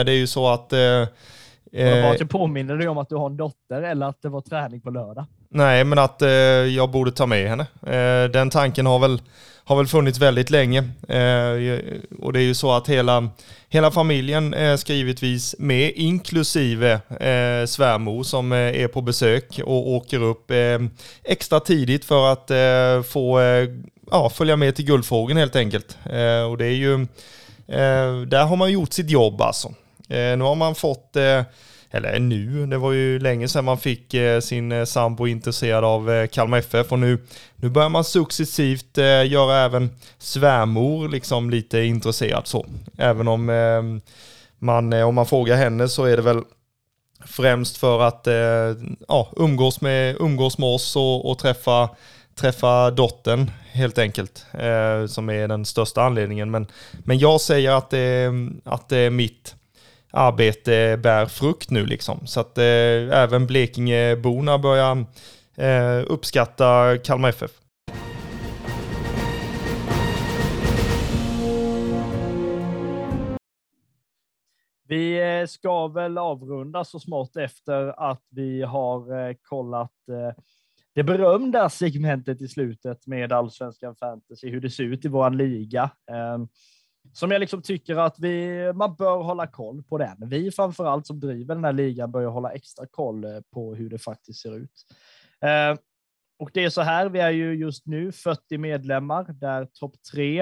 [0.06, 0.74] det är ju så att...
[0.74, 4.06] Eh, var det bara att jag påminner dig om att du har en dotter eller
[4.06, 5.26] att det var träning på lördag?
[5.50, 7.66] Nej, men att eh, jag borde ta med henne.
[7.82, 9.22] Eh, den tanken har väl,
[9.66, 10.80] har väl funnits väldigt länge.
[11.08, 11.80] Eh,
[12.20, 13.30] och det är ju så att hela,
[13.70, 20.24] hela familjen är skrivetvis med, inklusive eh, svärmor som eh, är på besök och åker
[20.24, 20.80] upp eh,
[21.24, 23.40] extra tidigt för att eh, få
[24.12, 25.98] ja, följa med till Guldfågeln helt enkelt.
[26.06, 26.94] Eh, och det är ju,
[27.68, 29.68] eh, där har man gjort sitt jobb alltså.
[30.10, 31.42] Eh, nu har man fått, eh,
[31.94, 36.12] eller nu, det var ju länge sedan man fick eh, sin eh, sambo intresserad av
[36.12, 37.18] eh, Kalmar FF och nu,
[37.56, 42.66] nu börjar man successivt göra även svärmor liksom lite intresserad så.
[42.98, 44.02] Även om ehm,
[44.60, 46.42] man, om man frågar henne så är det väl
[47.26, 48.28] främst för att
[49.08, 51.90] ja, umgås, med, umgås med oss och, och träffa
[52.36, 56.52] träffa dottern helt enkelt, eh, som är den största anledningen.
[56.52, 56.68] Men,
[57.04, 58.32] men jag säger att det,
[58.64, 59.56] att det är mitt
[60.14, 62.28] arbete bär frukt nu liksom.
[62.28, 62.64] Så att eh,
[63.24, 65.06] även Blekingeborna börjar
[65.58, 67.52] eh, uppskatta Kalmar FF.
[74.88, 80.44] Vi eh, ska väl avrunda så smått efter att vi har eh, kollat eh,
[80.96, 85.92] det berömda segmentet i slutet med allsvenskan fantasy, hur det ser ut i vår liga.
[86.12, 86.48] Ehm,
[87.14, 90.30] som jag liksom tycker att vi, man bör hålla koll på den.
[90.30, 93.90] Vi framför allt som driver den här ligan bör hålla extra koll eh, på hur
[93.90, 94.86] det faktiskt ser ut.
[95.42, 95.78] Eh,
[96.40, 100.40] och det är så här, vi är ju just nu 40 medlemmar där topp tre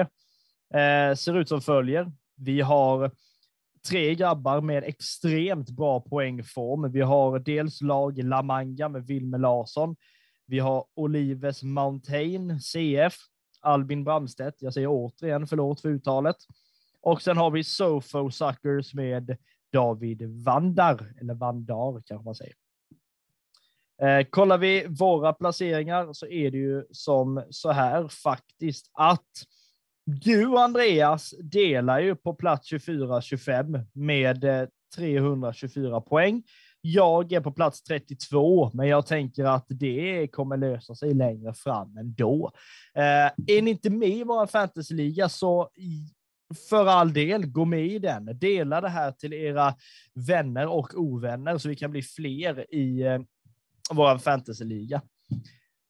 [0.74, 2.12] eh, ser ut som följer.
[2.36, 3.10] Vi har
[3.88, 6.92] tre grabbar med extremt bra poängform.
[6.92, 9.96] Vi har dels lag La Manga med Wilmer Larsson.
[10.46, 13.14] Vi har Olives Mountain CF,
[13.60, 14.62] Albin Bramstedt.
[14.62, 16.36] Jag säger återigen förlåt för uttalet.
[17.02, 19.36] Och sen har vi Sofo Suckers med
[19.72, 22.54] David Vandar, eller Vandar kanske man säger.
[24.02, 29.30] Eh, kollar vi våra placeringar så är det ju som så här faktiskt att
[30.04, 36.42] du Andreas delar ju på plats 24-25 med eh, 324 poäng.
[36.80, 41.96] Jag är på plats 32, men jag tänker att det kommer lösa sig längre fram
[41.96, 42.52] ändå.
[42.94, 45.70] Eh, är ni inte med i vår fantasyliga så
[46.54, 48.38] för all del, gå med i den.
[48.38, 49.74] Dela det här till era
[50.14, 53.20] vänner och ovänner så vi kan bli fler i eh,
[53.90, 55.02] vår fantasyliga.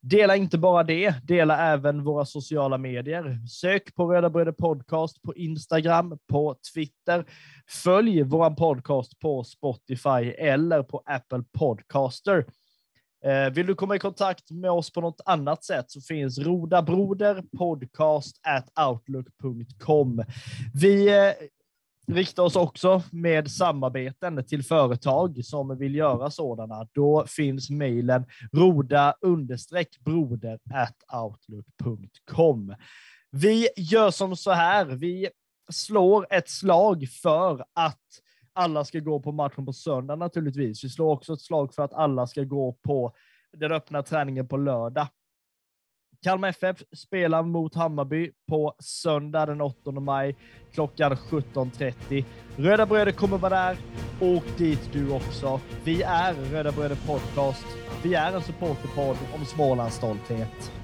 [0.04, 3.46] Dela inte bara det, dela även våra sociala medier.
[3.46, 7.24] Sök på Röda Bröder Podcast på Instagram, på Twitter.
[7.68, 12.46] Följ vår podcast på Spotify eller på Apple Podcaster.
[13.24, 17.42] Eh, vill du komma i kontakt med oss på något annat sätt så finns Rodabroder
[17.58, 20.24] podcast at outlook.com.
[20.74, 21.32] Vi eh,
[22.14, 26.86] riktar oss också med samarbeten till företag som vill göra sådana.
[26.92, 29.14] Då finns mejlen roda
[30.04, 32.74] broder at outlook.com.
[33.30, 34.84] Vi gör som så här.
[34.86, 35.28] Vi
[35.72, 38.21] slår ett slag för att
[38.52, 40.84] alla ska gå på matchen på söndag naturligtvis.
[40.84, 43.12] Vi slår också ett slag för att alla ska gå på
[43.52, 45.06] den öppna träningen på lördag.
[46.22, 50.36] Kalmar FF spelar mot Hammarby på söndag den 8 maj
[50.72, 52.24] klockan 17.30.
[52.56, 53.76] Röda Bröder kommer vara där.
[54.20, 55.60] Åk dit du också.
[55.84, 57.66] Vi är Röda Bröder Podcast.
[58.02, 60.81] Vi är en supporterpodd om Smålands stolthet.